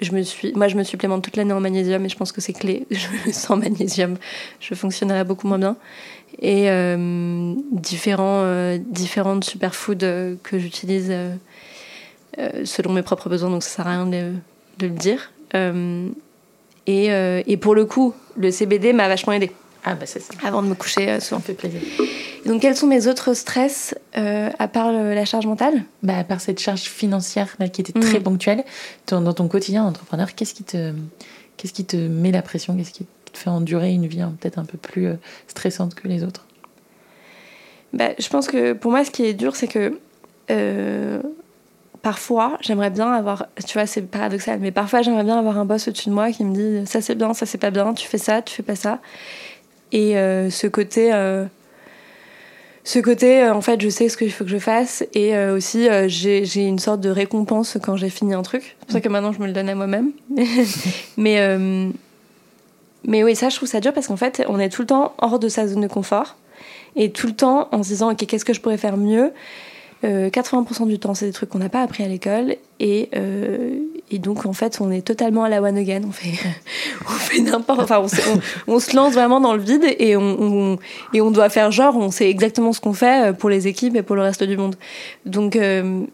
[0.00, 2.40] je me suis, moi, je me supplémente toute l'année en magnésium et je pense que
[2.40, 2.86] c'est clé.
[3.32, 4.16] Sans magnésium,
[4.60, 5.76] je fonctionnerais beaucoup moins bien
[6.40, 11.14] et euh, différents, euh, différentes superfoods euh, que j'utilise
[12.64, 14.32] selon mes propres besoins, donc ça sert à rien de,
[14.78, 15.32] de le dire.
[16.86, 19.50] Et, et, pour le coup, le CBD m'a vachement aidé.
[19.86, 20.34] Ah bah c'est ça.
[20.44, 21.40] Avant de me coucher, souvent.
[21.40, 21.80] fait plaisir.
[22.44, 25.84] donc quels sont mes autres stress à part la charge mentale?
[26.02, 28.22] Bah, À part cette charge financière qui était très mm.
[28.24, 28.64] ponctuelle,
[29.06, 30.92] dans ton quotidien d'entrepreneur, qu'est-ce qui, te,
[31.56, 32.76] qu'est-ce qui te met la pression?
[32.76, 35.14] Qu'est-ce qui fait endurer une vie hein, peut-être un peu plus euh,
[35.46, 36.46] stressante que les autres?
[37.92, 39.98] Bah, Je pense que pour moi, ce qui est dur, c'est que
[40.50, 41.22] euh,
[42.02, 45.88] parfois, j'aimerais bien avoir, tu vois, c'est paradoxal, mais parfois, j'aimerais bien avoir un boss
[45.88, 48.18] au-dessus de moi qui me dit ça c'est bien, ça c'est pas bien, tu fais
[48.18, 49.00] ça, tu fais pas ça.
[49.92, 51.12] Et euh, ce côté
[52.84, 56.64] ce côté, en fait, je sais ce qu'il faut que je fasse et aussi j'ai
[56.64, 58.76] une sorte de récompense quand j'ai fini un truc.
[58.78, 60.12] C'est pour ça que maintenant je me le donne à moi-même.
[61.16, 61.40] Mais
[63.06, 65.14] mais oui, ça, je trouve ça dur parce qu'en fait, on est tout le temps
[65.18, 66.36] hors de sa zone de confort
[66.96, 69.32] et tout le temps en se disant, OK, qu'est-ce que je pourrais faire mieux?
[70.02, 72.56] 80% euh, du temps, c'est des trucs qu'on n'a pas appris à l'école.
[72.80, 73.78] Et, euh,
[74.10, 76.02] et, donc, en fait, on est totalement à la one again.
[76.06, 76.32] On fait,
[77.06, 78.00] on fait n'importe Enfin,
[78.68, 80.78] on, on, se lance vraiment dans le vide et on,
[81.12, 83.96] et on doit faire genre, on sait exactement ce qu'on fait euh, pour les équipes
[83.96, 84.76] et pour le reste du monde.
[85.24, 85.54] Donc,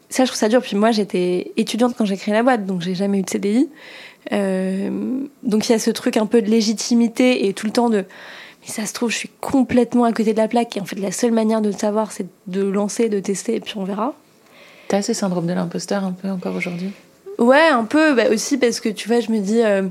[0.09, 0.63] ça, je trouve ça dur.
[0.63, 3.69] Puis moi, j'étais étudiante quand j'ai créé la boîte, donc j'ai jamais eu de CDI.
[4.31, 4.91] Euh,
[5.43, 8.05] donc il y a ce truc un peu de légitimité et tout le temps de
[8.63, 10.99] mais ça se trouve je suis complètement à côté de la plaque et en fait
[11.01, 14.15] la seule manière de le savoir c'est de lancer, de tester et puis on verra.
[14.87, 16.93] T'as ce syndrome de l'imposteur un peu encore aujourd'hui?
[17.43, 19.83] Ouais un peu bah aussi parce que tu vois je me dis euh,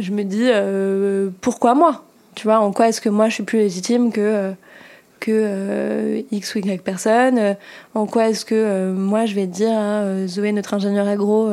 [0.00, 2.04] je me dis euh, pourquoi moi?
[2.34, 4.52] Tu vois en quoi est-ce que moi je suis plus légitime que
[5.20, 7.56] que X ou Y personne?
[7.94, 11.50] En quoi est-ce que moi je vais dire à Zoé notre ingénieur agro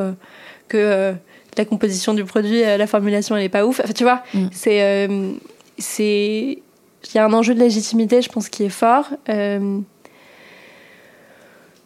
[0.70, 1.16] que
[1.60, 3.82] la composition du produit, euh, la formulation, elle est pas ouf?
[3.84, 4.48] Enfin, tu vois, mm.
[4.52, 5.34] c'est euh,
[5.78, 6.58] c'est
[7.06, 9.10] il y a un enjeu de légitimité, je pense, qui est fort.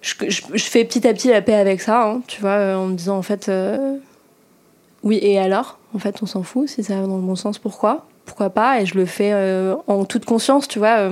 [0.04, 2.88] Euh, je, je, fais petit à petit la paix avec ça, hein, tu vois, en
[2.88, 3.52] me disant en fait,
[5.04, 5.80] oui, et alors?
[5.94, 8.08] En fait, on s'en fout, si ça va dans le bon sens, pourquoi?
[8.26, 8.82] Pourquoi pas?
[8.82, 9.34] Et je le fais
[9.88, 11.10] en toute conscience, tu vois.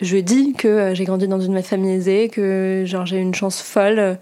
[0.00, 4.18] je dis que j'ai grandi dans une famille aisée, que genre j'ai une chance folle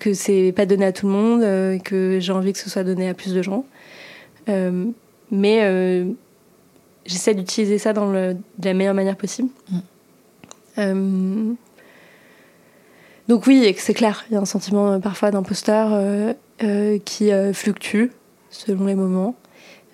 [0.00, 2.84] que c'est pas donné à tout le monde, euh, que j'ai envie que ce soit
[2.84, 3.64] donné à plus de gens.
[4.48, 4.86] Euh,
[5.30, 6.06] mais euh,
[7.06, 9.48] j'essaie d'utiliser ça dans le, de la meilleure manière possible.
[10.76, 11.54] Mm.
[13.28, 15.98] Donc oui, c'est clair, il y a un sentiment parfois d'imposteur
[17.04, 18.06] qui fluctue
[18.50, 19.34] selon les moments.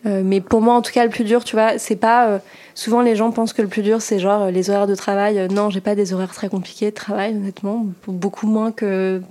[0.05, 2.41] mais pour moi, en tout cas, le plus dur, tu vois, c'est pas.
[2.75, 5.49] souvent, les gens pensent que le plus dur, c'est genre les horaires de travail.
[5.51, 7.87] non, j'ai pas des horaires très compliqués de travail, honnêtement.
[8.07, 9.23] Beaucoup moins que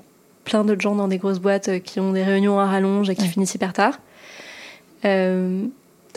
[0.47, 3.15] plein d'autres gens dans des grosses boîtes euh, qui ont des réunions à rallonge et
[3.15, 3.99] qui finissent hyper tard.
[5.05, 5.65] Euh,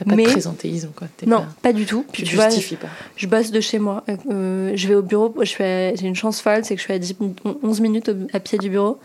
[0.00, 1.08] T'as pas Mais- de présentéisme, quoi.
[1.26, 2.04] Non, pas- pas du tout.
[2.06, 2.88] tu Puis te tu vois, justifies pas.
[3.16, 4.02] je bosse de chez moi.
[4.30, 5.34] Euh, je vais au bureau.
[5.42, 8.40] J'ai une chance folle, c'est que je suis à 10 min- 11 minutes au- à
[8.40, 8.98] pied du bureau.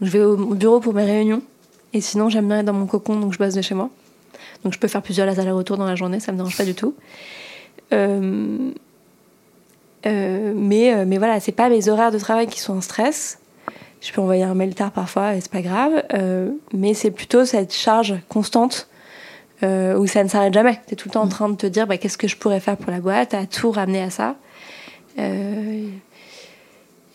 [0.00, 1.40] Donc, je vais au au bureau pour mes réunions.
[1.94, 3.88] Et sinon, j'aime bien être dans mon cocon, donc je bosse de chez moi.
[4.62, 6.94] Donc je peux faire plusieurs allers-retours dans la journée, ça me dérange pas du tout.
[7.92, 8.70] Euh,
[10.06, 13.38] euh, mais, mais voilà, c'est pas mes horaires de travail qui sont un stress.
[14.00, 16.02] Je peux envoyer un mail tard parfois et c'est pas grave.
[16.14, 18.88] Euh, mais c'est plutôt cette charge constante
[19.62, 20.80] euh, où ça ne s'arrête jamais.
[20.86, 22.60] Tu es tout le temps en train de te dire bah, qu'est-ce que je pourrais
[22.60, 24.36] faire pour la boîte, à tout ramener à ça.
[25.18, 25.88] Euh,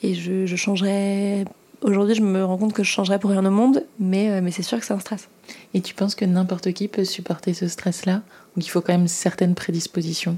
[0.03, 1.45] et je, je changerais.
[1.81, 4.51] Aujourd'hui, je me rends compte que je changerais pour rien au monde, mais, euh, mais
[4.51, 5.27] c'est sûr que c'est un stress.
[5.73, 8.21] Et tu penses que n'importe qui peut supporter ce stress-là?
[8.55, 10.37] Ou qu'il faut quand même certaines prédispositions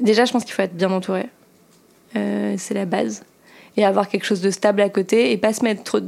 [0.00, 1.26] Déjà, je pense qu'il faut être bien entouré.
[2.16, 3.24] Euh, c'est la base.
[3.76, 6.02] Et avoir quelque chose de stable à côté et pas se mettre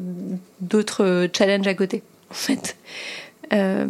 [0.61, 2.77] d'autres challenges à côté, en fait.
[3.53, 3.87] Euh,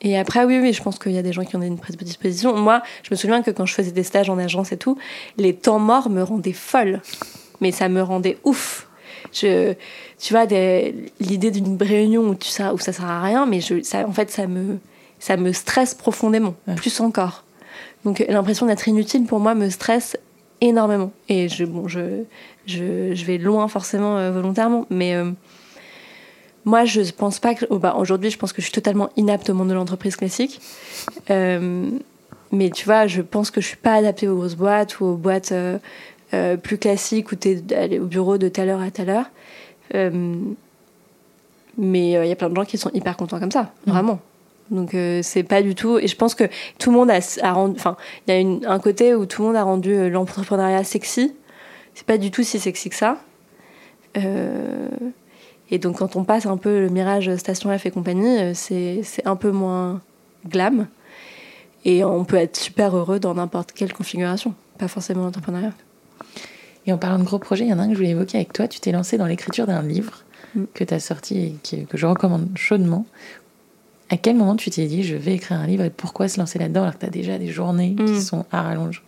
[0.00, 2.56] et après, oui, oui, je pense qu'il y a des gens qui ont une prédisposition.
[2.56, 4.96] Moi, je me souviens que quand je faisais des stages en agence et tout,
[5.36, 7.00] les temps morts me rendaient folle.
[7.60, 8.88] Mais ça me rendait ouf.
[9.32, 9.74] Je,
[10.18, 13.82] tu vois, l'idée d'une réunion où, tu, ça, où ça sert à rien, mais je,
[13.82, 14.78] ça, en fait, ça me,
[15.18, 16.76] ça me stresse profondément, Ouais.
[16.76, 17.44] plus encore.
[18.04, 20.16] Donc l'impression d'être inutile pour moi me stresse
[20.60, 21.10] énormément.
[21.28, 22.22] Et je, bon, je,
[22.66, 25.32] je, je vais loin forcément euh, volontairement, mais euh,
[26.64, 27.64] moi je pense pas que.
[27.70, 30.60] oh, bah, Aujourd'hui, je pense que je suis totalement inapte au monde de l'entreprise classique.
[31.30, 31.90] Euh,
[32.52, 35.16] mais tu vois, je pense que je suis pas adaptée aux grosses boîtes ou aux
[35.16, 35.78] boîtes euh,
[36.34, 39.30] euh, plus classiques où tu es au bureau de telle heure à telle heure.
[41.80, 43.92] Mais il y a plein de gens qui sont hyper contents comme ça, Mhm.
[43.92, 44.20] vraiment.
[44.70, 45.98] Donc euh, c'est pas du tout.
[45.98, 46.44] Et je pense que
[46.78, 47.76] tout le monde a, a rendu.
[47.78, 50.84] Enfin, il y a une- un côté où tout le monde a rendu euh, l'entrepreneuriat
[50.84, 51.32] sexy.
[51.94, 53.18] C'est pas du tout si sexy que ça.
[54.18, 54.88] Euh,
[55.70, 59.26] et donc quand on passe un peu le mirage Station F et compagnie, euh, c'est
[59.26, 60.00] un peu moins
[60.46, 60.86] glam.
[61.84, 65.72] Et on peut être super heureux dans n'importe quelle configuration, pas forcément l'entrepreneuriat.
[66.86, 68.38] Et en parlant de gros projets, il y en a un que je voulais évoquer
[68.38, 68.66] avec toi.
[68.66, 70.64] Tu t'es lancé dans l'écriture d'un livre Mm.
[70.72, 73.04] que tu as sorti et que je recommande chaudement.
[74.08, 76.58] À quel moment tu t'es dit je vais écrire un livre et pourquoi se lancer
[76.58, 78.04] là-dedans alors que tu as déjà des journées Mm.
[78.06, 79.02] qui sont à rallonge?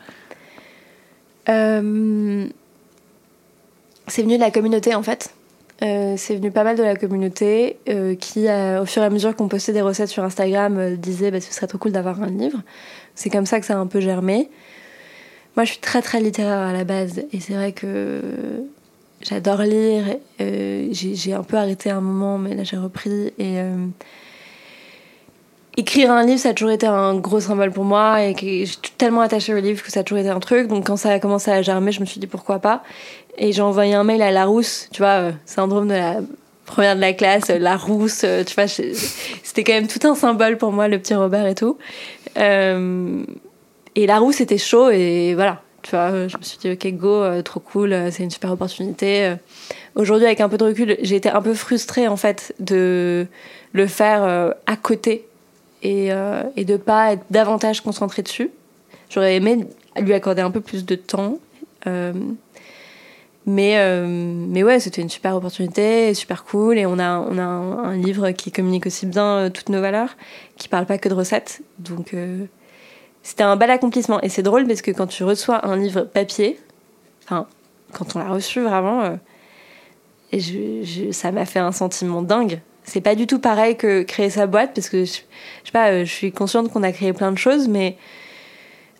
[1.48, 2.46] Euh,
[4.06, 5.34] c'est venu de la communauté en fait.
[5.82, 9.10] Euh, c'est venu pas mal de la communauté euh, qui, euh, au fur et à
[9.10, 12.28] mesure qu'on postait des recettes sur Instagram, disait bah, ce serait trop cool d'avoir un
[12.28, 12.60] livre.
[13.14, 14.50] C'est comme ça que ça a un peu germé.
[15.56, 18.20] Moi, je suis très très littéraire à la base et c'est vrai que
[19.22, 20.04] j'adore lire.
[20.38, 23.60] J'ai un peu arrêté un moment, mais là j'ai repris et
[25.80, 28.64] écrire un livre, ça a toujours été un gros symbole pour moi et que
[28.98, 30.68] tellement attachée au livre que ça a toujours été un truc.
[30.68, 32.82] Donc quand ça a commencé à germer, je me suis dit pourquoi pas.
[33.38, 36.16] Et j'ai envoyé un mail à Larousse, tu vois, euh, syndrome de la
[36.66, 40.58] première de la classe, euh, Larousse, euh, tu vois, c'était quand même tout un symbole
[40.58, 41.78] pour moi, le petit Robert et tout.
[42.36, 45.62] Et Larousse était chaud et voilà.
[45.82, 49.34] Tu vois, je me suis dit, ok, go, trop cool, c'est une super opportunité.
[49.94, 53.26] Aujourd'hui, avec un peu de recul, j'ai été un peu frustrée en fait de
[53.72, 55.24] le faire à côté
[55.82, 58.50] et, euh, et de pas être davantage concentrée dessus.
[59.10, 59.66] J'aurais aimé
[59.98, 61.38] lui accorder un peu plus de temps.
[61.86, 62.12] Euh,
[63.46, 66.78] mais, euh, mais ouais, c'était une super opportunité, super cool.
[66.78, 70.16] Et on a, on a un, livre qui communique aussi bien euh, toutes nos valeurs,
[70.56, 71.62] qui parle pas que de recettes.
[71.78, 72.14] Donc
[73.22, 74.20] c'était un bel accomplissement.
[74.22, 76.60] Et c'est drôle parce que quand tu reçois un livre papier,
[77.24, 77.46] enfin,
[77.92, 79.18] quand on l'a reçu vraiment,
[81.12, 82.60] ça m'a fait un sentiment dingue.
[82.84, 85.16] C'est pas du tout pareil que créer sa boîte parce que je, je
[85.66, 87.96] sais pas, euh, je suis consciente qu'on a créé plein de choses, mais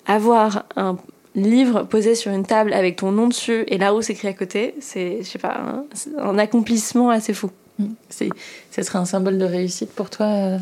[0.06, 0.96] avoir un
[1.34, 4.32] livre posé sur une table avec ton nom dessus et là où c'est écrit à
[4.32, 7.50] côté, c'est, je sais pas, un, c'est un accomplissement assez fou.
[7.78, 7.86] Mm.
[8.08, 8.28] C'est,
[8.70, 10.58] ça serait un symbole de réussite pour toi, euh,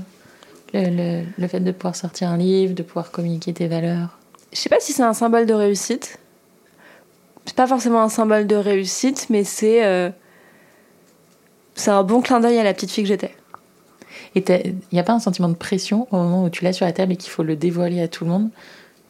[0.74, 4.18] le, le- le fait de pouvoir sortir un livre, de pouvoir communiquer tes valeurs?
[4.52, 6.18] Je sais pas si c'est un symbole de réussite.
[7.46, 10.10] C'est pas forcément un symbole de réussite, mais c'est euh,
[11.78, 13.34] c'est un bon clin d'œil à la petite fille que j'étais.
[14.34, 16.84] Et il n'y a pas un sentiment de pression au moment où tu l'as sur
[16.86, 18.48] la table et qu'il faut le dévoiler à tout le monde,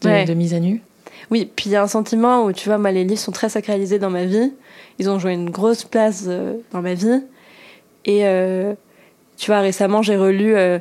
[0.02, 0.24] de, Ouais.
[0.24, 0.80] de mise à nu?
[1.30, 3.48] Oui, puis il y a un sentiment où, tu vois, moi, les livres sont très
[3.48, 4.52] sacralisés dans ma vie.
[4.98, 7.22] Ils ont joué une grosse place euh, dans ma vie.
[8.04, 8.72] Et, euh,
[9.36, 10.78] tu vois, récemment, j'ai relu euh,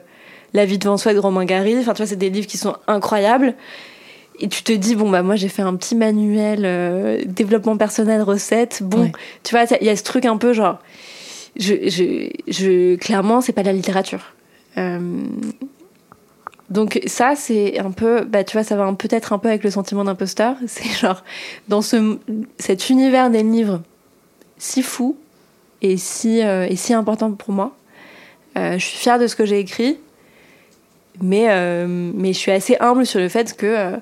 [0.53, 1.77] La vie devant soi de Romain Gary.
[1.79, 3.55] Enfin, tu vois, c'est des livres qui sont incroyables.
[4.39, 8.81] Et tu te dis, bon, bah, moi, j'ai fait un petit manuel développement personnel, recettes.
[8.83, 9.11] Bon, Ouais.
[9.43, 10.77] tu vois, il y a ce truc un peu genre.
[11.59, 14.33] Je, je, je, clairement, c'est pas de la littérature.
[14.77, 14.99] Euh,
[16.69, 19.71] donc ça, c'est un peu, bah tu vois, ça va peut-être un peu avec le
[19.71, 20.55] sentiment d'imposteur.
[20.67, 21.23] C'est genre
[21.67, 22.17] dans ce,
[22.59, 23.81] cet univers des livres
[24.57, 25.17] si fou
[25.81, 27.75] et si, euh, et si important pour moi.
[28.57, 29.97] euh, je suis fière de ce que j'ai écrit,
[31.21, 31.47] mais,
[31.87, 33.93] mais je suis assez humble sur le fait que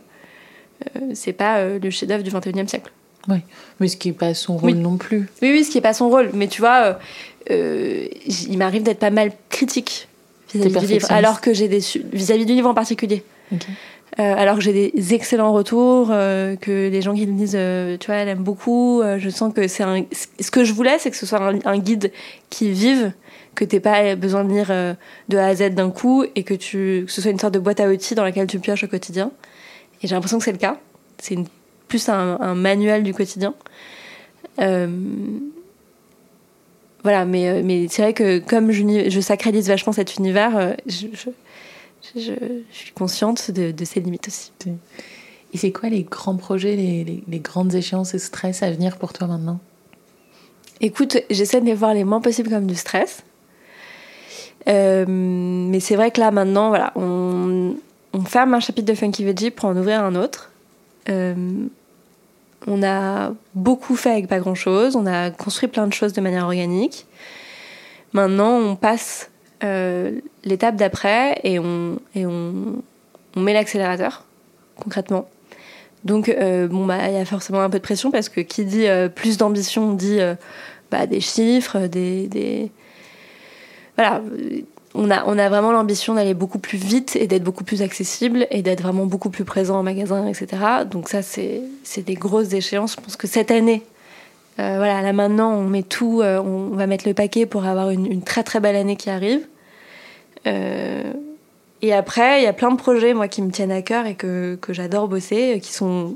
[1.13, 2.91] c'est pas le chef-d'œuvre du 21e siècle.
[3.29, 3.37] Oui,
[3.79, 5.27] mais ce qui n'est pas son rôle non plus.
[5.41, 6.29] Oui, oui, ce qui n'est pas son rôle.
[6.33, 6.99] Mais tu vois,
[7.49, 10.07] il m'arrive d'être pas mal critique
[10.53, 11.81] vis-à-vis du livre, alors que j'ai des
[12.13, 13.23] vis-à-vis du livre en particulier.
[14.17, 17.59] alors que j'ai des excellents retours, que les gens qui le lisent,
[17.99, 19.01] tu vois, l'aiment beaucoup.
[19.17, 20.03] je sens que c'est un.
[20.39, 22.11] Ce que je voulais, c'est que ce soit un, guide
[22.49, 23.11] qui vive,
[23.55, 24.95] que t'aies pas besoin de lire
[25.29, 27.59] de A à Z d'un coup et que tu que ce soit une sorte de
[27.59, 29.31] boîte à outils dans laquelle tu pioches au quotidien.
[30.01, 30.77] Et j'ai l'impression que c'est le cas.
[31.17, 31.37] C'est
[31.87, 33.53] plus un, manuel du quotidien.
[34.59, 34.87] Euh,
[37.03, 40.73] voilà, mais, euh, mais c'est vrai que comme je, je, sacralise vachement cet univers, euh,
[40.87, 41.07] je,
[42.15, 42.31] je,
[42.71, 44.51] suis consciente de, de, ses limites aussi.
[45.53, 49.13] Et c'est quoi les grands projets, les, les, grandes échéances et stress à venir pour
[49.13, 49.59] toi maintenant?
[50.81, 53.23] Écoute, j'essaie de les voir les moins possible comme du stress.
[54.65, 57.75] mais c'est vrai que là, maintenant, voilà, on,
[58.13, 60.51] on ferme un chapitre de Funky Veggie pour en ouvrir un autre.
[61.09, 61.67] Euh,
[62.67, 66.21] on a beaucoup fait avec pas grand chose, on a construit plein de choses de
[66.21, 67.05] manière organique.
[68.13, 69.29] Maintenant, on passe
[69.63, 72.81] euh, l'étape d'après et, on, et on,
[73.35, 74.23] met l'accélérateur,
[74.77, 75.27] concrètement.
[76.05, 78.65] Donc, euh, bon, bah, il y a forcément un peu de pression parce que qui
[78.65, 80.19] dit plus d'ambition dit
[80.91, 82.71] bah, des chiffres, des.
[83.97, 84.21] Voilà,
[84.95, 88.47] on a, on a vraiment l'ambition d'aller beaucoup plus vite et d'être beaucoup plus accessible
[88.49, 90.47] et d'être vraiment beaucoup plus présent en magasin, etc.
[90.89, 91.61] Donc ça, c'est
[91.97, 92.95] des grosses échéances.
[92.97, 93.83] Je pense que cette année,
[94.59, 97.89] euh, voilà, là maintenant, on met tout, euh, on va mettre le paquet pour avoir
[97.89, 99.45] une, très très belle année qui arrive.
[100.47, 101.11] Euh,
[101.81, 104.15] et après, il y a plein de projets, moi, qui me tiennent à cœur et
[104.15, 106.15] que, que j'adore bosser, qui sont,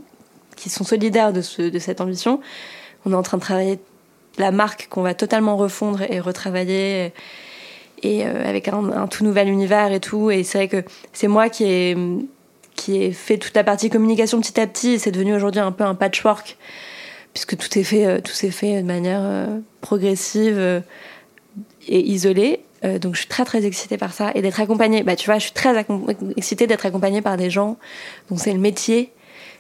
[0.56, 2.40] qui sont solidaires de, ce, de cette ambition.
[3.06, 3.80] On est en train de travailler
[4.38, 7.14] la marque qu'on va totalement refondre et retravailler et
[8.06, 10.32] euh, avec un, tout nouvel univers et tout.
[10.32, 11.98] Et c'est vrai que c'est moi qui ai,
[12.76, 14.92] qui ai fait toute la partie communication petit à petit.
[14.92, 16.58] Et c'est devenu aujourd'hui un peu un patchwork,
[17.34, 20.84] puisque tout est fait, euh, tout s'est fait de manière euh, progressive
[21.88, 22.62] et isolée.
[22.84, 25.04] donc je suis très très excitée par ça et d'être accompagnée.
[25.04, 25.86] Bah tu vois, je suis très
[26.38, 27.78] excitée d'être accompagnée par des gens
[28.30, 29.12] dont c'est le métier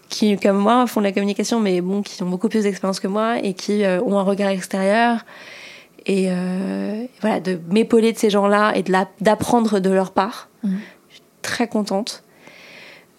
[0.09, 3.07] qui, comme moi, font de la communication, mais bon, qui ont beaucoup plus d'expérience que
[3.07, 5.23] moi et qui ont un regard extérieur
[6.09, 8.83] et euh, voilà, de m'épauler de ces gens-là et
[9.21, 10.49] d'apprendre de, leur part.
[10.63, 10.77] Mmh.
[11.07, 12.23] Je suis très contente.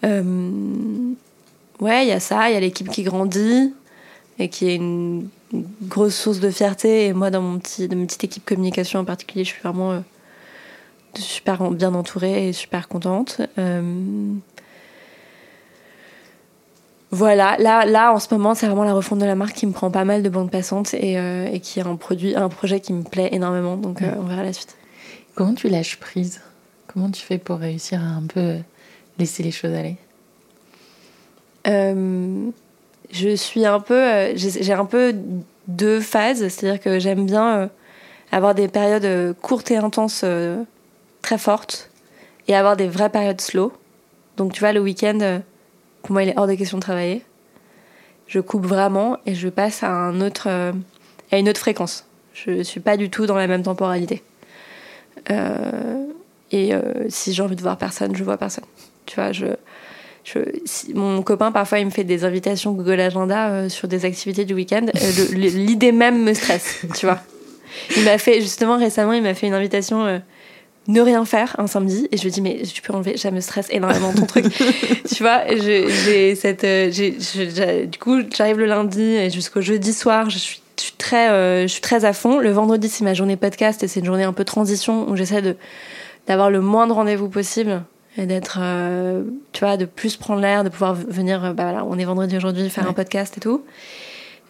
[0.02, 0.50] Euh,
[1.78, 3.72] ouais, il y a ça, il y a l'équipe qui grandit
[4.40, 5.28] et qui est une,
[5.82, 7.06] grosse source de fierté.
[7.06, 9.92] Et moi, dans mon petit, de ma petite équipe communication en particulier, je suis vraiment
[9.92, 10.00] euh,
[11.14, 13.40] super bien entourée et super contente.
[17.12, 19.72] Voilà, là, là en ce moment, c'est vraiment la refonte de la marque qui me
[19.72, 22.78] prend pas mal de bandes passantes et, euh, et qui est un, produit, un projet
[22.78, 23.76] qui me plaît énormément.
[23.76, 24.76] Donc, euh, on verra la suite.
[25.34, 26.40] Comment tu lâches prise?
[26.86, 28.58] Comment tu fais pour réussir à un peu
[29.18, 29.96] laisser les choses aller?
[31.66, 32.50] Euh,
[33.10, 34.36] Je suis un peu.
[34.36, 35.14] J'ai un peu
[35.66, 36.46] deux phases.
[36.48, 37.70] C'est-à-dire que j'aime bien
[38.30, 40.24] avoir des périodes courtes et intenses
[41.22, 41.90] très fortes
[42.46, 43.72] et avoir des vraies périodes slow.
[44.36, 45.40] Donc, tu vois, le week-end
[46.02, 47.22] pour moi, il est hors de question de travailler.
[48.26, 50.72] Je coupe vraiment et je passe à, un autre, euh,
[51.32, 52.06] à une autre fréquence.
[52.32, 54.22] Je ne suis pas du tout dans la même temporalité.
[55.30, 56.04] Euh,
[56.52, 58.64] et euh, si j'ai envie de voir personne, je vois personne.
[59.06, 59.32] Tu vois,
[60.94, 64.86] mon copain, parfois, il me fait des invitations Google Agenda sur des activités du week-end.
[65.32, 67.18] L'idée même me stresse, tu vois.
[67.96, 70.22] Il m'a fait, justement, récemment, il m'a fait une invitation
[70.88, 73.40] ne rien faire un samedi et je me dis mais tu peux enlever ça me
[73.40, 74.46] stresse énormément ton truc.
[75.14, 80.38] Tu vois j'ai cette euh, du coup j'arrive le lundi et jusqu'au jeudi soir je
[80.38, 80.62] suis,
[80.96, 82.38] très euh, je suis très à fond.
[82.38, 85.42] Le vendredi c'est ma journée podcast et c'est une journée un peu transition où j'essaie
[85.42, 85.56] de
[86.26, 87.82] d'avoir le moins de rendez-vous possible
[88.16, 89.22] et d'être euh,
[89.52, 92.68] tu vois de plus prendre l'air de pouvoir venir bah voilà on est vendredi aujourd'hui
[92.70, 93.64] faire un podcast et tout.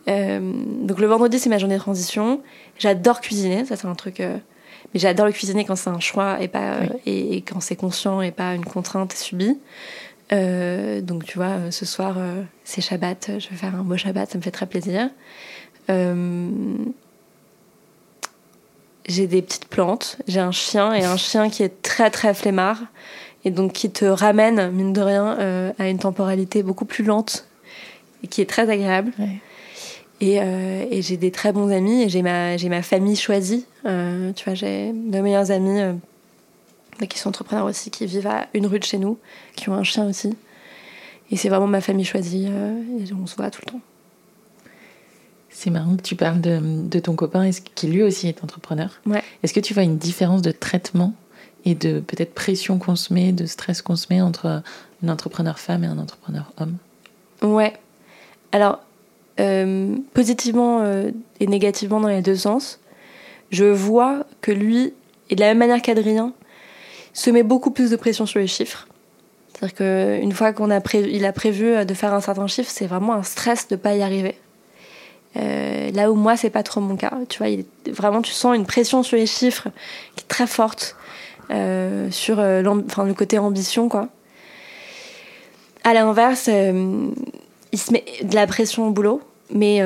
[0.07, 2.41] Donc le vendredi c'est ma journée de transition.
[2.79, 4.23] J'adore cuisiner ça c'est un truc
[4.93, 8.33] mais j'adore le cuisiner quand c'est un choix et, pas, et, quand c'est conscient et
[8.33, 9.59] pas une contrainte subie.
[10.33, 13.97] Euh, donc tu vois, euh, ce soir, euh, c'est Shabbat, je vais faire un beau
[13.97, 15.11] Shabbat, ça me fait très plaisir.
[19.07, 22.79] j'ai des petites plantes, j'ai un chien et un chien qui est très très flemmard
[23.45, 27.49] et donc qui te ramène, mine de rien, à une temporalité beaucoup plus lente
[28.23, 29.11] et qui est très agréable.
[30.23, 33.65] Euh, et, j'ai des très bons amis et j'ai ma, j'ai ma famille choisie.
[33.87, 35.95] Euh, tu vois, j'ai deux meilleurs amis euh,
[37.09, 39.19] qui sont entrepreneurs aussi, qui vivent à une rue de chez nous,
[39.57, 40.37] qui ont un chien aussi.
[41.31, 43.81] Et c'est vraiment ma famille choisie et on se voit tout le temps.
[45.49, 49.01] C'est marrant que tu parles de, de ton copain, qui lui aussi est entrepreneur?
[49.07, 49.23] Ouais.
[49.43, 51.15] Est-ce que tu vois une différence de traitement
[51.65, 54.63] et de peut-être pression qu'on se met, de stress qu'on se met entre
[55.03, 56.77] une entrepreneur femme et un entrepreneur homme?
[57.43, 57.75] Ouais.
[58.53, 58.81] Alors,
[59.41, 61.11] euh, positivement euh,
[61.41, 62.79] et négativement dans les deux sens,
[63.51, 64.95] je vois que lui,
[65.31, 66.33] et de la même manière qu'Adrien,
[67.13, 68.87] se met beaucoup plus de pression sur les chiffres.
[69.53, 73.23] C'est-à-dire qu'une fois qu'il a, a prévu de faire un certain chiffre, c'est vraiment un
[73.23, 74.37] stress de ne pas y arriver.
[75.37, 77.13] Euh, là où moi, c'est pas trop mon cas.
[77.29, 77.49] Tu vois,
[77.93, 79.69] vraiment, tu sens une pression sur les chiffres
[80.17, 80.97] qui est très forte
[81.51, 84.09] euh, sur euh, le côté ambition, quoi.
[85.83, 89.23] À l'inverse, il se met de la pression au boulot,
[89.53, 89.83] mais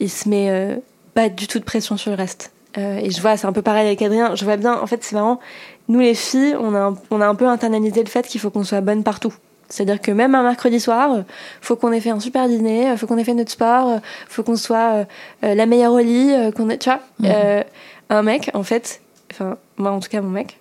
[0.00, 0.78] il se met
[1.14, 2.52] pas du tout de pression sur le reste.
[2.76, 4.34] et je vois, c'est un peu pareil avec Adrien.
[4.34, 5.40] Je vois bien, en fait, c'est marrant.
[5.88, 8.50] Nous, les filles, on a un, on a un peu internalisé le fait qu'il faut
[8.50, 9.34] qu'on soit bonne partout.
[9.72, 11.22] C'est-à-dire que même un mercredi soir, euh,
[11.62, 13.98] faut qu'on ait fait un super dîner, euh, faut qu'on ait fait notre sport, euh,
[14.28, 15.06] faut qu'on soit
[15.42, 17.00] la meilleure au lit, qu'on tu vois.
[17.18, 17.64] Mhm.
[18.10, 19.00] un mec, en fait,
[19.32, 20.58] enfin moi en tout cas mon mec,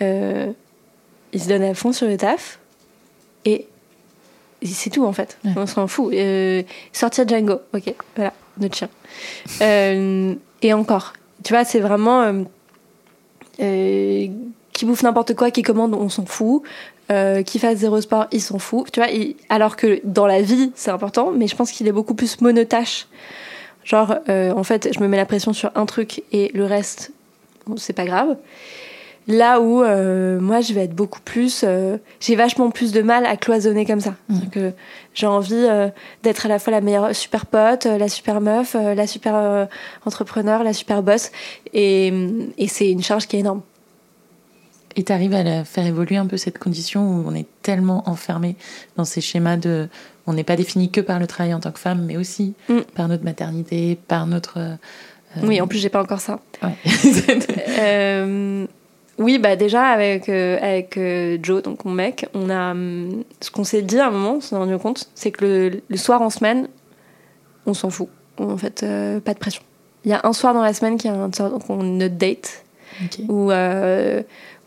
[0.00, 2.58] il se donne à fond sur le taf
[3.46, 3.66] et
[4.62, 5.38] c'est tout en fait.
[5.56, 6.14] On s'en fout.
[6.92, 8.88] sortir Django, ok, voilà, notre chien.
[9.60, 11.12] et encore,
[11.44, 12.44] tu vois, c'est vraiment
[13.58, 16.62] qui bouffe n'importe quoi, qui commande, on s'en fout.
[17.12, 18.90] Euh, qui fasse zéro sport, il s'en fout.
[18.90, 19.08] Tu vois,
[19.48, 23.06] alors que dans la vie, c'est important, mais je pense qu'il est beaucoup plus monotache.
[23.84, 27.12] Genre, euh, en fait, je me mets la pression sur un truc et le reste,
[27.76, 28.36] c'est pas grave.
[29.28, 31.64] Là où euh, moi, je vais être beaucoup plus.
[32.20, 34.14] j'ai vachement plus de mal à cloisonner comme ça.
[34.28, 34.70] Mmh.
[35.14, 35.66] j'ai envie
[36.22, 39.68] d'être à la fois la meilleure super pote, la super meuf, la super
[40.04, 41.32] entrepreneur, la super boss.
[41.72, 42.12] Et,
[42.56, 43.62] et c'est une charge qui est énorme.
[44.96, 48.56] Et tu arrives à faire évoluer un peu cette condition où on est tellement enfermé
[48.96, 49.88] dans ces schémas de.
[50.26, 52.80] On n'est pas défini que par le travail en tant que femme, mais aussi mm.
[52.94, 54.58] par notre maternité, par notre.
[54.58, 54.76] Euh,
[55.42, 56.40] oui, en plus, j'ai pas encore ça.
[57.78, 58.66] euh,
[59.18, 62.72] oui, bah déjà, avec, euh, avec euh, Joe, donc mon mec, on a.
[62.72, 65.96] Hum, ce qu'on s'est dit à un moment, on s'est rendu compte, c'est que le,
[65.96, 66.68] soir en semaine,
[67.66, 68.08] on s'en fout.
[68.38, 68.84] En fait,
[69.24, 69.62] pas de pression.
[70.04, 72.64] Il y a un soir dans la semaine qui est un, donc on, notre date,
[73.28, 73.50] où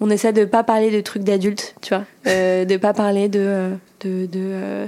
[0.01, 3.39] on essaie de pas parler de trucs d'adultes, tu vois, euh, de pas parler de
[3.39, 4.87] euh, de, de euh,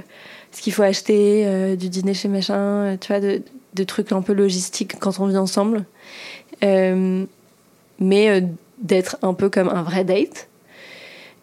[0.52, 3.42] ce qu'il faut acheter, euh, du dîner chez machin, tu vois, de,
[3.74, 5.84] de, trucs un peu logistiques quand on vit ensemble,
[6.60, 8.42] mais
[8.82, 10.48] d'être un peu comme un vrai date.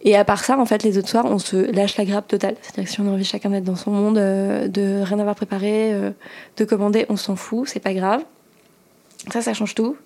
[0.02, 2.56] Et à part ça, en fait, les autres soirs, on se lâche la grappe totale.
[2.62, 5.94] C'est-à-dire que si on a envie chacun d'être dans son monde, de rien avoir préparé,
[6.56, 8.24] de commander, on s'en fout, c'est pas grave.
[9.30, 9.98] Ça, ça change tout.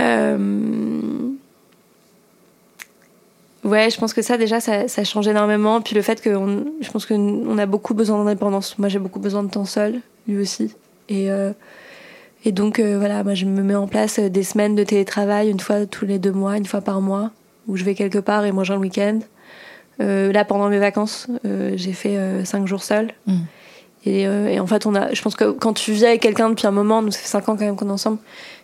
[0.00, 1.30] Euh,
[3.62, 5.80] Ouais, je pense que ça déjà ça, ça change énormément.
[5.82, 6.30] Puis le fait que
[6.80, 8.78] je pense qu'on a beaucoup besoin d'indépendance.
[8.78, 10.74] Moi j'ai beaucoup besoin de temps seul, lui aussi.
[11.08, 11.52] Et euh,
[12.44, 15.60] et donc euh, voilà, moi je me mets en place des semaines de télétravail une
[15.60, 17.30] fois tous les deux mois, une fois par mois,
[17.68, 19.20] où je vais quelque part et manger un week-end.
[20.00, 23.12] Euh, là pendant mes vacances, euh, j'ai fait cinq jours seul.
[23.26, 23.34] Mm.
[24.06, 26.66] Et, et, en fait on a, je pense que quand tu vis avec quelqu'un depuis
[26.66, 28.18] un moment, nous ça fait cinq ans quand même qu'on est ensemble,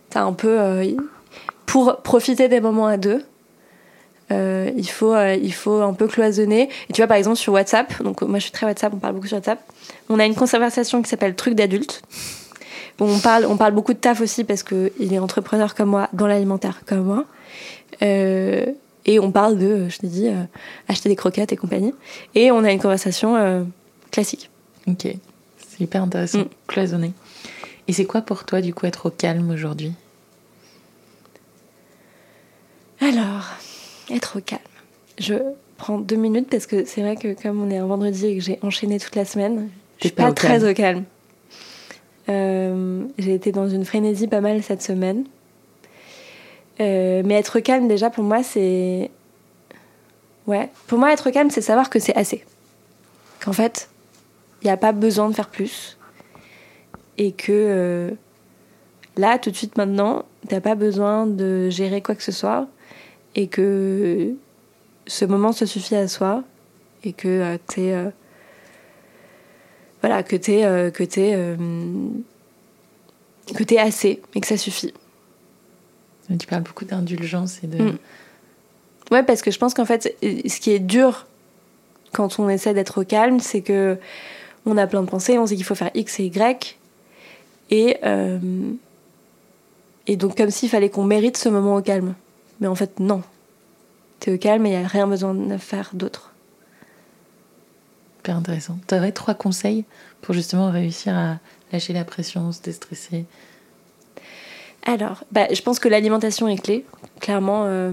[0.08, 0.58] t'as un peu
[1.66, 3.22] pour profiter des moments à deux
[4.32, 7.52] euh, il faut euh, il faut un peu cloisonner et tu vois par exemple sur
[7.52, 9.60] WhatsApp donc moi je suis très WhatsApp on parle beaucoup sur WhatsApp
[10.08, 12.02] on a une conversation qui s'appelle truc d'adulte
[13.00, 16.08] on parle on parle beaucoup de taf aussi parce que il est entrepreneur comme moi
[16.12, 17.24] dans l'alimentaire comme moi.
[18.02, 18.66] Euh,
[19.04, 20.42] et on parle de je te dis euh,
[20.88, 21.94] acheter des croquettes et compagnie.
[22.34, 23.62] Et on a une conversation euh,
[24.10, 24.50] classique.
[24.86, 25.06] Ok.
[25.58, 26.40] C'est hyper intéressant.
[26.40, 26.48] Mm.
[26.66, 27.12] cloisonner
[27.88, 29.92] et c'est quoi pour toi du coup être au calme aujourd'hui?
[33.00, 33.44] Alors
[34.10, 34.60] être au calme.
[35.18, 35.34] Je
[35.76, 38.42] prends deux minutes parce que c'est vrai que comme on est un vendredi et que
[38.42, 39.68] j'ai enchaîné toute la semaine,
[39.98, 41.04] je suis pas, très au calme.
[42.28, 45.24] Euh, j'ai été dans une frénésie pas mal cette semaine.
[46.80, 49.10] Euh, mais être calme, déjà, pour moi, c'est.
[50.46, 50.70] Ouais.
[50.86, 52.44] Pour moi, être calme, c'est savoir que c'est assez.
[53.44, 53.88] Qu'en fait,
[54.62, 55.96] il n'y a pas besoin de faire plus.
[57.18, 58.10] Et que euh,
[59.16, 62.66] là, tout de suite, maintenant, t'as pas besoin de gérer quoi que ce soit
[63.34, 64.34] et que
[65.06, 66.42] ce moment se suffit à soi
[67.04, 67.94] et que t'es
[70.00, 71.56] voilà que t'es euh, que t'es
[73.54, 74.92] que t'es assez et que ça suffit.
[76.38, 77.82] Tu parles beaucoup d'indulgence et de.
[77.82, 77.98] Mm.
[79.12, 81.26] Ouais, parce que je pense qu'en fait, ce qui est dur
[82.12, 83.98] quand on essaie d'être au calme, c'est que
[84.64, 86.76] on a plein de pensées, on sait qu'il faut faire X et Y,
[87.70, 87.96] et
[90.06, 92.14] et donc comme s'il fallait qu'on mérite ce moment au calme.
[92.60, 93.22] Mais en fait, non.
[94.20, 96.32] T'es au calme et il n'y a rien besoin de faire d'autre.
[98.26, 98.76] Super intéressant.
[98.88, 99.84] Tu aurais trois conseils
[100.20, 101.38] pour justement réussir à
[101.70, 103.24] lâcher la pression, se déstresser
[104.84, 106.84] Alors, bah, je pense que l'alimentation est clé.
[107.20, 107.92] Clairement, euh,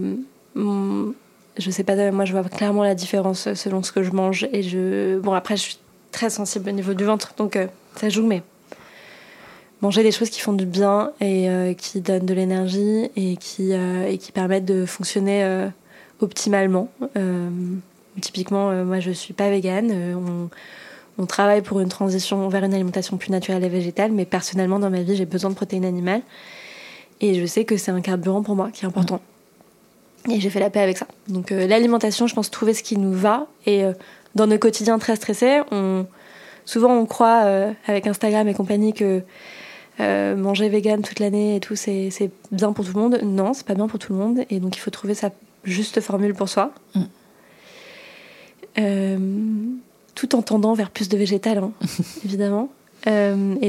[0.55, 4.47] je sais pas, moi je vois clairement la différence selon ce que je mange.
[4.51, 5.19] Et je.
[5.19, 5.77] Bon, après, je suis
[6.11, 8.41] très sensible au niveau du ventre, donc euh, ça joue, mais
[9.83, 13.73] manger des choses qui font du bien et euh, qui donnent de l'énergie et, qui
[13.73, 15.69] euh, et qui permettent de fonctionner
[16.21, 16.89] optimalement.
[18.21, 19.91] Typiquement, moi je suis pas végane.
[20.15, 20.49] On,
[21.21, 24.89] on, travaille pour une transition vers une alimentation plus naturelle et végétale, mais personnellement dans
[24.89, 26.21] ma vie j'ai besoin de protéines animales.
[27.21, 29.21] Et je sais que c'est un carburant pour moi qui est important.
[30.29, 31.07] Et j'ai fait la paix avec ça.
[31.27, 33.83] Donc l'alimentation, je pense trouver ce qui nous va et
[34.35, 35.61] dans nos quotidiens très stressés,
[36.65, 39.21] souvent on croit euh, avec Instagram et compagnie que
[39.99, 43.19] euh, manger vegan toute l'année et tout, c'est bien pour tout le monde.
[43.23, 44.43] Non, c'est pas bien pour tout le monde.
[44.49, 45.31] Et donc il faut trouver sa
[45.63, 46.71] juste formule pour soi.
[46.95, 47.01] Mm.
[48.79, 49.17] Euh,
[50.15, 51.71] tout en tendant vers plus de végétal, hein,
[52.25, 52.69] évidemment.
[53.05, 53.09] et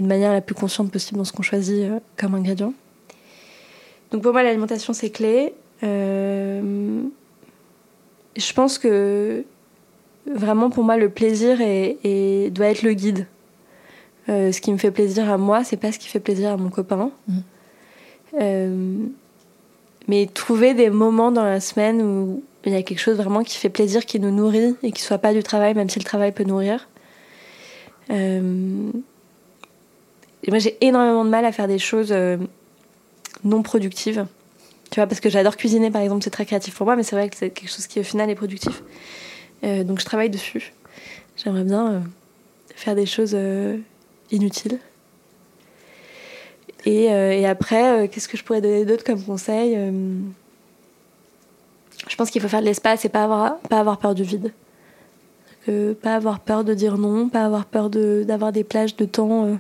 [0.00, 2.72] de manière la plus consciente possible dans ce qu'on choisit comme ingrédient.
[4.10, 5.54] Donc pour moi, l'alimentation, c'est clé.
[5.82, 7.02] je
[8.54, 9.44] pense que
[10.26, 13.26] vraiment pour moi le plaisir est, doit être le guide.
[14.28, 16.56] Euh, ce qui me fait plaisir à moi, c'est pas ce qui fait plaisir à
[16.56, 17.10] mon copain.
[17.28, 17.38] Mm.
[18.40, 18.96] Euh,
[20.08, 23.56] mais trouver des moments dans la semaine où il y a quelque chose vraiment qui
[23.56, 26.32] fait plaisir, qui nous nourrit et qui soit pas du travail, même si le travail
[26.32, 26.88] peut nourrir.
[28.10, 28.90] Euh,
[30.42, 32.14] et moi, j'ai énormément de mal à faire des choses
[33.44, 34.26] non productives.
[34.90, 37.16] Tu vois, parce que j'adore cuisiner, par exemple, c'est très créatif pour moi, mais c'est
[37.16, 38.82] vrai que c'est quelque chose qui, au final, est productif.
[39.64, 40.72] Euh, donc je travaille dessus.
[41.36, 42.00] J'aimerais bien euh,
[42.74, 43.78] faire des choses euh,
[44.30, 44.78] inutiles.
[46.86, 49.74] Et, après, qu'est-ce que je pourrais donner d'autre comme conseil
[52.08, 54.52] Je pense qu'il faut faire de l'espace et pas avoir, pas avoir peur du vide.
[56.02, 59.58] Pas avoir peur de dire non, pas avoir peur d'avoir des plages de temps.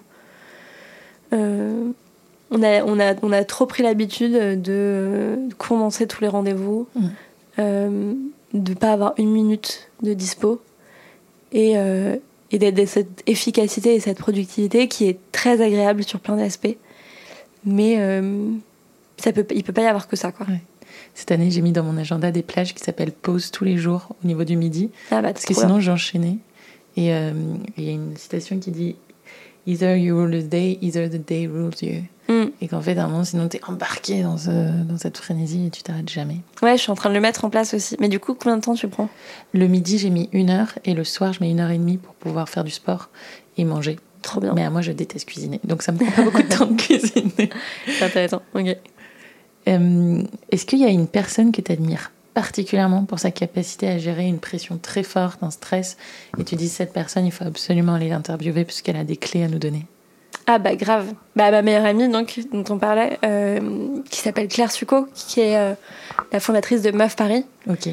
[1.32, 6.86] on, a, on, a, on a trop pris l'habitude de condenser tous les rendez-vous.
[6.94, 8.10] Mmh
[8.54, 10.60] de ne pas avoir une minute de dispo
[11.52, 12.16] et, euh,
[12.50, 16.76] et d'être cette efficacité et cette productivité qui est très agréable sur plein d'aspects.
[17.64, 18.50] Mais euh,
[19.16, 20.30] ça peut, il peut pas y avoir que ça.
[20.30, 20.46] Quoi.
[21.14, 24.08] Cette année, j'ai mis dans mon agenda des plages qui s'appellent pause tous les jours
[24.22, 24.90] au niveau du midi.
[25.10, 26.38] Ah bah, parce que sinon, j'enchaînais.
[26.96, 27.32] Et euh,
[27.76, 28.96] il y a une citation qui dit
[29.66, 32.02] Either you rule the day, either the day rules you.
[32.28, 32.50] Mm.
[32.60, 35.82] Et qu'en fait, à un moment, sinon, t'es embarqué dans, dans cette frénésie et tu
[35.82, 36.38] t'arrêtes jamais.
[36.62, 37.96] Ouais, je suis en train de le mettre en place aussi.
[38.00, 39.08] Mais du coup, combien de temps tu prends?
[39.52, 41.98] Le midi, j'ai mis une heure et le soir, je mets une heure et demie
[41.98, 43.08] pour pouvoir faire du sport
[43.56, 43.98] et manger.
[44.22, 44.52] Trop bien.
[44.54, 45.60] Mais à moi, je déteste cuisiner.
[45.64, 47.50] Donc, ça me prend pas beaucoup de temps de cuisiner.
[47.86, 48.42] C'est intéressant.
[48.54, 48.76] Ok.
[49.68, 53.96] Euh, est-ce qu'il y a une personne que tu admires particulièrement pour sa capacité à
[53.96, 55.96] gérer une pression très forte, un stress,
[56.38, 59.48] et tu dis cette personne, il faut absolument aller l'interviewer puisqu'elle a des clés à
[59.48, 59.86] nous donner?
[60.46, 61.14] Ah bah grave.
[61.36, 65.56] Bah ma meilleure amie donc dont on parlait, euh, qui s'appelle Claire Succo, qui est
[65.56, 65.74] euh,
[66.32, 67.46] la fondatrice de Meuf Paris.
[67.70, 67.88] Ok.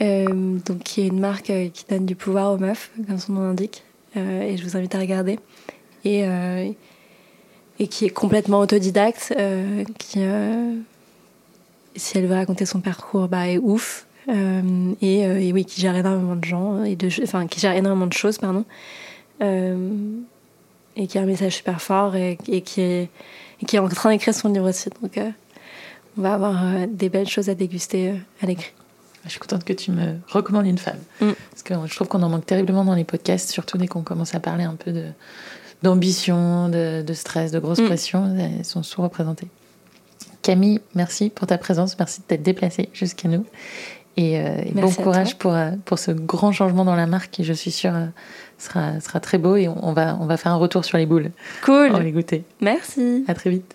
[0.00, 3.40] Euh, donc qui est une marque qui donne du pouvoir aux meufs, comme son nom
[3.42, 3.82] l'indique.
[4.14, 5.40] et je vous invite à regarder.
[6.04, 6.24] Et
[7.78, 9.34] et qui est complètement autodidacte,
[9.98, 10.20] qui
[11.96, 14.06] si elle veut raconter son parcours, bah est ouf.
[14.28, 18.12] Et, et, oui, qui gère énormément de gens et de, enfin qui gère énormément de
[18.12, 18.64] choses, pardon
[20.96, 23.08] et qui a un message super fort et, qui, est,
[23.66, 24.90] qui est en train d'écrire son livre aussi.
[25.00, 25.30] Donc, euh,
[26.18, 28.72] on va avoir euh, des belles choses à déguster euh, à l'écrit.
[29.24, 30.98] Je suis contente que tu me recommandes une femme.
[31.20, 31.30] Mm.
[31.50, 34.34] Parce que je trouve qu'on en manque terriblement dans les podcasts, surtout dès qu'on commence
[34.34, 35.04] à parler un peu de,
[35.82, 37.86] d'ambition, de, de, stress, de grosse mm.
[37.86, 38.36] pression.
[38.36, 39.48] Elles sont sous-représentées.
[40.42, 41.98] Camille, merci pour ta présence.
[41.98, 43.44] Merci de t'être déplacée jusqu'à nous.
[44.18, 44.38] Et,
[44.74, 47.94] bon courage pour, pour ce grand changement dans la marque qui, je suis sûre,
[48.58, 51.30] sera, sera très beau et on va, on va faire un retour sur les boules.
[51.64, 51.88] Cool.
[51.92, 52.44] On va les goûter.
[52.60, 53.24] Merci.
[53.26, 53.74] À très vite.